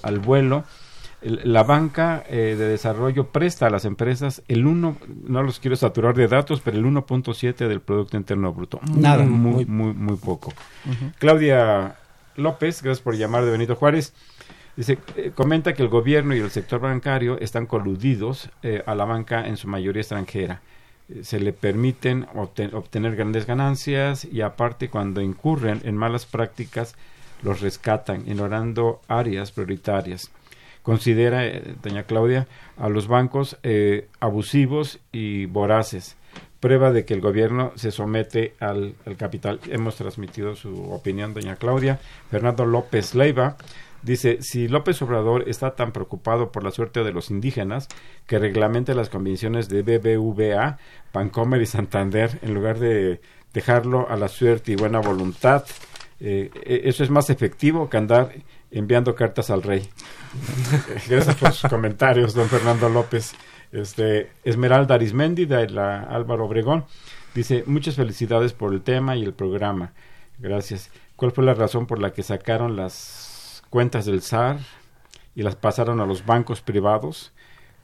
[0.02, 0.64] al, vuelo.
[1.22, 4.96] la banca eh, de desarrollo presta a las empresas el 1,
[5.28, 8.80] no los quiero saturar de datos, pero el 1.7 del Producto Interno Bruto.
[8.96, 9.24] Nada.
[9.24, 10.52] Muy, muy, muy poco.
[11.18, 11.96] Claudia
[12.36, 14.12] López, gracias por llamar de Benito Juárez.
[14.76, 19.04] Dice, eh, comenta que el gobierno y el sector bancario están coludidos eh, a la
[19.04, 20.62] banca en su mayoría extranjera.
[21.08, 26.94] eh, se le permiten obtener grandes ganancias y aparte cuando incurren en malas prácticas
[27.42, 30.30] los rescatan, ignorando áreas prioritarias.
[30.82, 31.42] Considera,
[31.82, 32.46] doña Claudia,
[32.78, 33.58] a los bancos
[34.18, 36.16] abusivos y voraces,
[36.60, 39.60] prueba de que el gobierno se somete al, al, capital.
[39.68, 41.98] Hemos transmitido su opinión, doña Claudia.
[42.30, 43.56] Fernando López Leiva
[44.02, 47.88] dice, si López Obrador está tan preocupado por la suerte de los indígenas,
[48.26, 50.78] que reglamente las convenciones de BBVA,
[51.12, 53.20] Pancomer y Santander, en lugar de
[53.52, 55.64] dejarlo a la suerte y buena voluntad
[56.20, 58.32] eh, e, eso es más efectivo que andar
[58.70, 59.88] enviando cartas al rey.
[61.08, 63.34] Gracias por sus comentarios, don Fernando López.
[63.72, 66.84] Este, Esmeralda Arismendi, de la Álvaro Obregón,
[67.34, 69.92] dice, muchas felicidades por el tema y el programa.
[70.38, 70.90] Gracias.
[71.16, 74.58] ¿Cuál fue la razón por la que sacaron las cuentas del SAR
[75.34, 77.32] y las pasaron a los bancos privados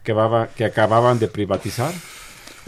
[0.02, 0.14] que,
[0.56, 1.92] que acababan de privatizar?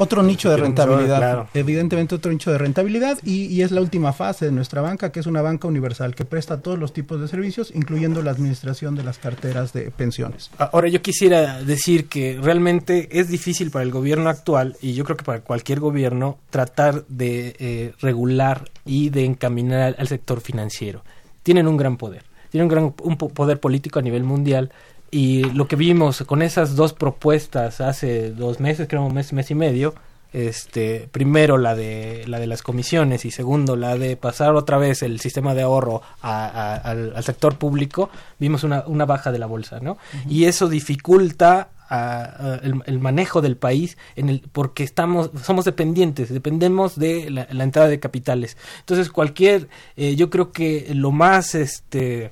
[0.00, 4.52] Otro nicho de rentabilidad, evidentemente otro nicho de rentabilidad y, es la última fase de
[4.52, 8.22] nuestra banca, que es una banca universal que presta todos los tipos de servicios, incluyendo
[8.22, 10.52] la administración de las carteras de pensiones.
[10.58, 15.16] Ahora yo quisiera decir que realmente es difícil para el gobierno actual y yo creo
[15.16, 21.02] que para cualquier gobierno tratar de eh, regular y de encaminar al sector financiero.
[21.42, 24.70] Tienen un gran poder, tienen un gran un poder político a nivel mundial
[25.10, 29.50] y lo que vimos con esas dos propuestas hace dos meses, creo un mes, mes
[29.50, 29.94] y medio,
[30.32, 35.02] este, primero la de, la de las comisiones y segundo la de pasar otra vez
[35.02, 39.96] el sistema de ahorro al, sector público, vimos una, una baja de la bolsa, ¿no?
[40.28, 47.30] Y eso dificulta el, manejo del país en el porque estamos somos dependientes dependemos de
[47.30, 52.30] la, entrada de capitales entonces cualquier eh, yo creo que lo más este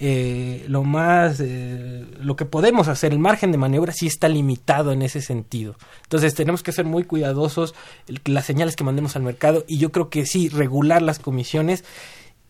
[0.00, 4.92] eh, lo más, eh, lo que podemos hacer, el margen de maniobra sí está limitado
[4.92, 5.74] en ese sentido.
[6.04, 7.74] Entonces tenemos que ser muy cuidadosos
[8.24, 11.84] las señales que mandemos al mercado y yo creo que sí, regular las comisiones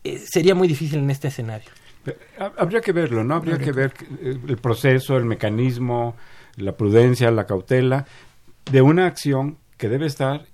[0.03, 1.69] eh, sería muy difícil en este escenario.
[2.57, 3.35] Habría que verlo, ¿no?
[3.35, 6.15] Habría que ver el proceso, el mecanismo,
[6.55, 8.05] la prudencia, la cautela
[8.71, 10.45] de una acción que debe estar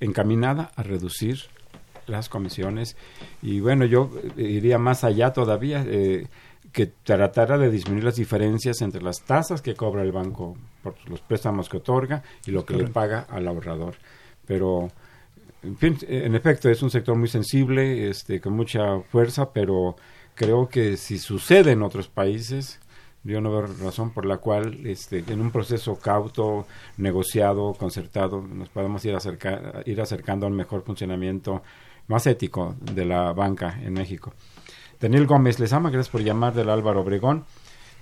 [0.00, 1.40] encaminada a reducir
[2.08, 2.96] las comisiones
[3.42, 6.26] y bueno, yo eh, iría más allá todavía, eh,
[6.72, 11.20] que tratara de disminuir las diferencias entre las tasas que cobra el banco por los
[11.20, 13.94] préstamos que otorga y lo que le paga al ahorrador.
[14.46, 14.90] Pero,
[15.62, 19.96] en fin, en efecto, es un sector muy sensible, este, con mucha fuerza, pero
[20.34, 22.80] creo que si sucede en otros países,
[23.24, 28.68] yo no veo razón por la cual este, en un proceso cauto, negociado, concertado, nos
[28.68, 31.62] podemos ir, acerca, ir acercando al mejor funcionamiento
[32.08, 34.32] más ético de la banca en México.
[35.00, 37.44] Daniel Gómez les ama, gracias por llamar del Álvaro Obregón.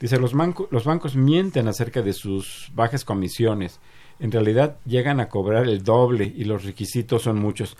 [0.01, 0.33] Dice, los,
[0.71, 3.81] los bancos mienten acerca de sus bajas comisiones.
[4.19, 7.77] En realidad llegan a cobrar el doble y los requisitos son muchos.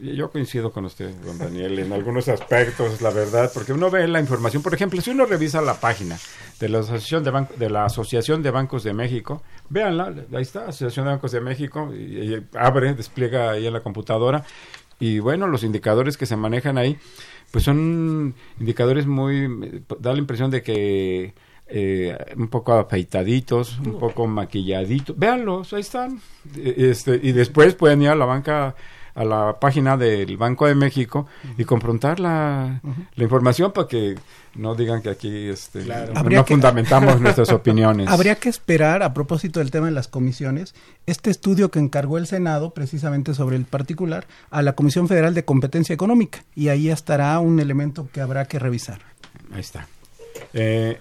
[0.00, 4.20] Yo coincido con usted, don Daniel, en algunos aspectos, la verdad, porque uno ve la
[4.20, 4.62] información.
[4.62, 6.18] Por ejemplo, si uno revisa la página
[6.60, 11.06] de la Asociación de, de, la Asociación de Bancos de México, véanla, ahí está, Asociación
[11.06, 14.44] de Bancos de México, y abre, despliega ahí en la computadora,
[15.00, 16.98] y bueno, los indicadores que se manejan ahí,
[17.50, 21.34] pues son indicadores muy, da la impresión de que
[21.68, 25.18] eh, un poco afeitaditos, un poco maquilladitos.
[25.18, 26.20] Véanlos, ahí están.
[26.56, 28.74] Este, y después pueden ir a la banca
[29.18, 32.80] a la página del Banco de México y confrontar la,
[33.16, 34.14] la información para que
[34.54, 38.08] no digan que aquí este, no, fundamentamos nuestras opiniones.
[38.08, 40.72] Habría que esperar, a propósito del tema de las comisiones,
[41.06, 45.44] este estudio que encargó el Senado precisamente sobre el particular a la Comisión Federal de
[45.44, 49.00] Competencia Económica y ahí estará un elemento que habrá que revisar.
[49.52, 49.88] Ahí está.
[50.54, 50.96] Eh,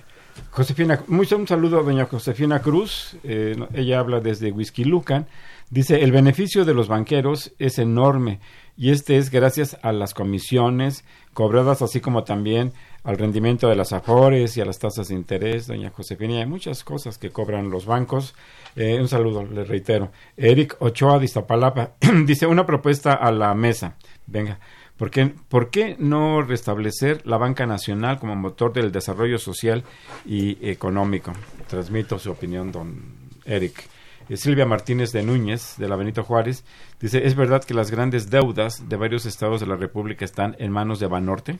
[0.49, 5.27] Josefina, mucho, un saludo a doña Josefina Cruz, eh, ella habla desde Whisky Lucan.
[5.69, 8.39] Dice, el beneficio de los banqueros es enorme
[8.77, 11.03] y este es gracias a las comisiones
[11.33, 12.71] cobradas, así como también
[13.03, 16.39] al rendimiento de las afores y a las tasas de interés, doña Josefina.
[16.39, 18.33] Hay muchas cosas que cobran los bancos.
[18.77, 20.11] Eh, un saludo, le reitero.
[20.37, 21.95] Eric Ochoa de Iztapalapa
[22.25, 23.97] dice, una propuesta a la mesa.
[24.25, 24.59] Venga,
[24.95, 29.83] ¿por qué, ¿por qué no restablecer la banca nacional como motor del desarrollo social
[30.25, 31.33] y económico?
[31.67, 33.01] Transmito su opinión, don
[33.43, 33.96] Eric.
[34.35, 36.65] Silvia Martínez de Núñez, de la Benito Juárez,
[36.99, 40.71] dice, ¿es verdad que las grandes deudas de varios estados de la República están en
[40.71, 41.59] manos de Banorte?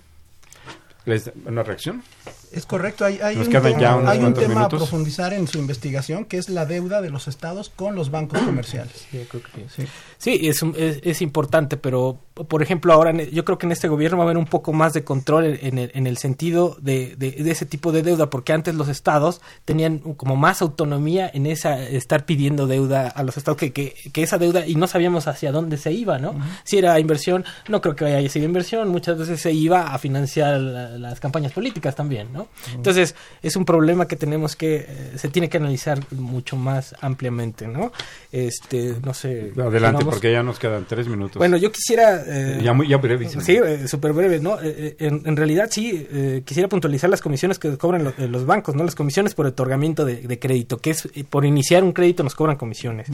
[1.46, 2.04] ¿Una reacción?
[2.52, 5.58] Es correcto, hay, hay un tema, ya unos hay un tema a profundizar en su
[5.58, 9.06] investigación que es la deuda de los estados con los bancos comerciales.
[9.12, 9.82] Sí, yo creo que sí.
[9.84, 9.88] Sí.
[10.18, 13.74] Sí, es, un- es, es importante, pero por ejemplo ahora en- yo creo que en
[13.74, 16.18] este gobierno va a haber un poco más de control en, en el, en el
[16.18, 20.62] sentido de, de- de ese tipo de deuda, porque antes los estados tenían como más
[20.62, 24.76] autonomía en esa estar pidiendo deuda a los estados que, que, que esa deuda y
[24.76, 26.34] no sabíamos hacia dónde se iba, ¿no?
[26.64, 30.60] Si era inversión, no creo que haya sido inversión, muchas veces se iba a financiar
[30.62, 32.48] la- las campañas políticas también, ¿no?
[32.74, 37.68] Entonces es un problema que tenemos que eh, se tiene que analizar mucho más ampliamente,
[37.68, 37.92] ¿no?
[38.32, 39.52] Este, no sé.
[39.58, 41.38] Adelante, porque ya nos quedan tres minutos.
[41.38, 42.24] bueno, yo quisiera...
[42.26, 43.42] eh, ya, muy, ya brevísimo.
[43.42, 44.58] Sí, eh, súper breve, ¿no?
[44.62, 48.46] Eh, en, en realidad sí, eh, quisiera puntualizar las comisiones que cobran lo- eh, los
[48.46, 48.84] bancos, ¿no?
[48.84, 52.36] Las comisiones por otorgamiento de, de crédito, que es eh, por iniciar un crédito nos
[52.36, 53.08] cobran comisiones.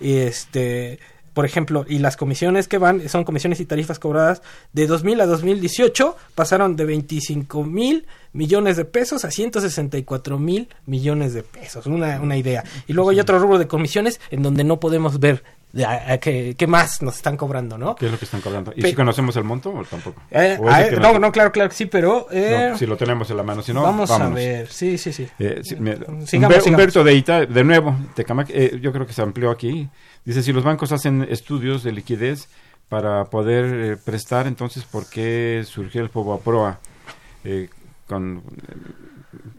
[0.00, 0.98] Y este,
[1.32, 5.26] por ejemplo, y las comisiones que van son comisiones y tarifas cobradas de 2000 a
[5.26, 12.20] 2018 pasaron de 25 mil millones de pesos a 164 mil millones de pesos, una,
[12.20, 12.64] una idea.
[12.86, 16.18] Y luego hay otro rubro de comisiones en donde no podemos ver de a- a
[16.18, 17.94] qué, qué más nos están cobrando, ¿no?
[17.94, 18.72] ¿Qué es lo que están cobrando?
[18.74, 20.20] ¿Y Pe- si conocemos el monto o tampoco?
[20.32, 22.86] Eh, ¿O ese ah, que no, no, claro, claro que sí, pero eh, no, si
[22.86, 24.32] lo tenemos en la mano, si no, vamos vámonos.
[24.32, 24.68] a ver.
[24.68, 25.28] Sí, sí, sí.
[25.38, 26.66] Eh, sí, me- Sigamos, Humber- sigamos.
[26.66, 29.88] Humberto de Ita, de nuevo, Tecamac, eh, yo creo que se amplió aquí.
[30.24, 32.48] Dice, si los bancos hacen estudios de liquidez
[32.88, 36.80] para poder eh, prestar, entonces, ¿por qué surgió el Fobaproa?
[37.44, 37.68] Eh,
[38.06, 39.00] con, eh,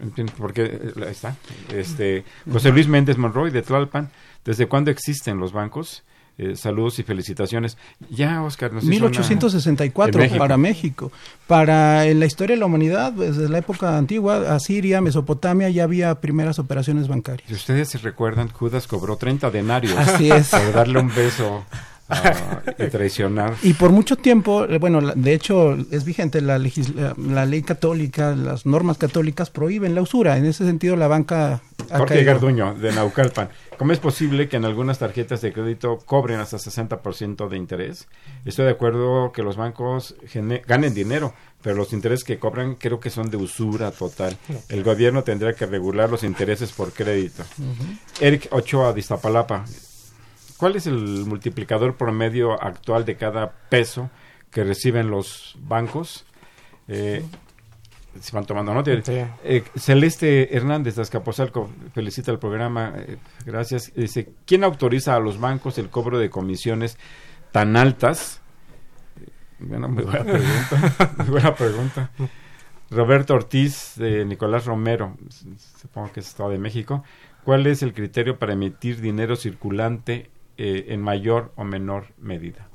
[0.02, 0.64] en fin, ¿por qué?
[0.64, 1.36] Eh, está.
[1.74, 4.12] Este, José Luis Méndez Monroy, de Tlalpan,
[4.44, 6.04] ¿desde cuándo existen los bancos?
[6.38, 7.78] Eh, saludos y felicitaciones.
[8.10, 10.40] Ya, Oscar, nos hizo una- 1864 en México.
[10.40, 11.12] para México.
[11.48, 15.84] Para en la historia de la humanidad, pues, desde la época antigua, Asiria, Mesopotamia, ya
[15.84, 17.48] había primeras operaciones bancarias.
[17.48, 20.50] Si ustedes se recuerdan, Judas cobró 30 denarios Así es.
[20.50, 21.64] por darle un beso
[22.10, 22.34] ah,
[22.80, 23.56] y traicionar.
[23.62, 27.62] Y por mucho tiempo, eh, bueno, de hecho es vigente la, legis- la, la ley
[27.62, 30.38] católica, las normas católicas prohíben la usura.
[30.38, 31.62] En ese sentido, la banca
[31.92, 32.34] ha Jorge caído.
[32.34, 33.50] Garduño, de Naucalpan.
[33.82, 38.08] ¿Cómo es posible que en algunas tarjetas de crédito cobren hasta 60% de interés?
[38.46, 40.16] Estoy de acuerdo que los bancos
[40.68, 44.38] ganen dinero, pero los intereses que cobran creo que son de usura total.
[44.70, 47.42] El gobierno tendría que regular los intereses por crédito.
[48.20, 49.66] Eric Ochoa de Iztapalapa.
[50.58, 54.12] ¿Cuál es el multiplicador promedio actual de cada peso
[54.52, 56.28] que reciben los bancos?
[56.88, 57.26] Eh,
[58.20, 58.92] se van tomando nota.
[59.04, 59.14] Sí.
[59.44, 62.94] Eh, Celeste Hernández de Azcapotzalco felicita el programa.
[62.98, 63.92] eh, gracias.
[63.96, 66.98] Dice, ¿quién autoriza a los bancos el cobro de comisiones
[67.52, 68.42] tan altas?
[69.60, 71.14] Bueno, muy buena pregunta.
[71.18, 72.12] muy buena pregunta.
[72.90, 75.16] Roberto Ortiz de Nicolás Romero,
[75.80, 77.04] supongo que es Estado de México.
[77.46, 82.68] ¿Cuál es el criterio para emitir dinero circulante eh, en mayor o menor medida?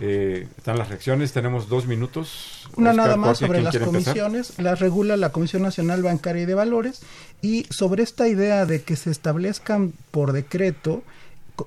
[0.00, 2.68] Eh, están las reacciones, tenemos dos minutos.
[2.76, 4.14] Una Oscar, nada más sobre ¿quién las quiere empezar?
[4.14, 7.02] comisiones, las regula la Comisión Nacional Bancaria y de Valores
[7.42, 11.02] y sobre esta idea de que se establezcan por decreto,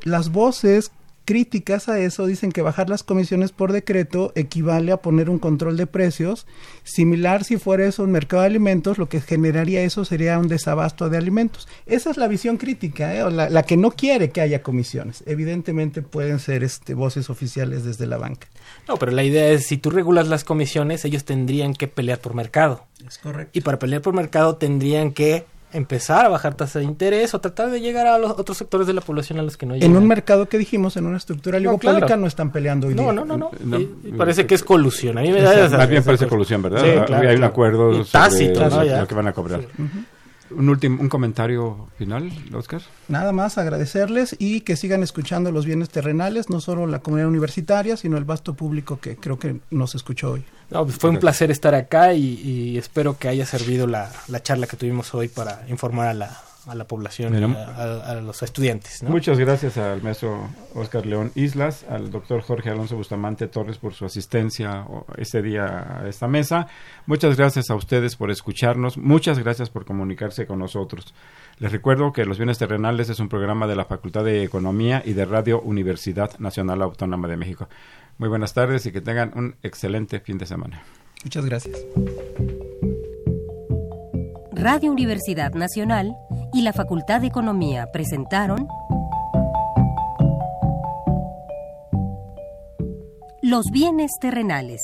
[0.03, 0.91] las voces
[1.28, 5.75] críticas a eso dicen que bajar las comisiones por decreto equivale a poner un control
[5.75, 6.47] de precios,
[6.86, 11.09] similar si fuera eso un mercado de alimentos, lo que generaría eso sería un desabasto
[11.09, 11.67] de alimentos.
[11.86, 13.23] Esa es la visión crítica, ¿eh?
[13.23, 15.21] o la, la que no quiere que haya comisiones.
[15.28, 18.47] Evidentemente pueden ser este, voces oficiales desde la banca.
[18.88, 22.36] No, pero la idea es, si tú regulas las comisiones, ellos tendrían que pelear por
[22.36, 22.86] mercado.
[23.05, 23.51] Es correcto.
[23.51, 25.45] Y para pelear por mercado tendrían que
[25.78, 28.93] empezar a bajar tasa de interés o tratar de llegar a los otros sectores de
[28.93, 29.91] la población a los que no llegan.
[29.91, 32.21] En un mercado que dijimos, en una estructura No, oligopólica, claro.
[32.21, 33.11] no están peleando hoy No, día.
[33.13, 33.51] no, no, no.
[33.63, 35.17] No, Y- y parece que es colusión.
[35.17, 36.30] A mí me da esa- Más bien esa parece cosa.
[36.30, 36.82] colusión, ¿verdad?
[36.84, 38.84] Sí, claro, Hay un acuerdo sobre tácito.
[38.84, 39.01] Ya.
[39.01, 39.61] lo que van a cobrar.
[40.49, 42.82] Un último, un comentario final, Oscar.
[43.09, 47.97] Nada más agradecerles y que sigan escuchando los bienes terrenales, no solo la comunidad universitaria,
[47.97, 50.45] sino el vasto público que creo que nos escuchó hoy.
[50.70, 54.43] No, pues fue un placer estar acá y, y espero que haya servido la, la
[54.43, 56.38] charla que tuvimos hoy para informar a la,
[56.68, 59.01] a la población, Mira, a, los estudiantes.
[59.01, 59.09] ¿no?
[59.09, 64.05] Muchas gracias al maestro Oscar León Islas, al doctor Jorge Alonso Bustamante Torres por su
[64.05, 64.86] asistencia
[65.18, 66.68] este día a esta mesa.
[67.05, 68.97] Muchas gracias a ustedes por escucharnos.
[68.97, 71.13] Muchas gracias por comunicarse con nosotros.
[71.59, 75.13] Les recuerdo que Los Bienes Terrenales es un programa de la Facultad de Economía y
[75.13, 77.70] de Radio Universidad Nacional Autónoma de México.
[78.18, 80.84] Muy buenas tardes y que tengan un excelente fin de semana.
[81.24, 81.78] Muchas gracias.
[84.51, 86.15] Radio Universidad Nacional
[86.51, 88.68] y la Facultad de Economía presentaron
[93.43, 94.82] Los bienes terrenales.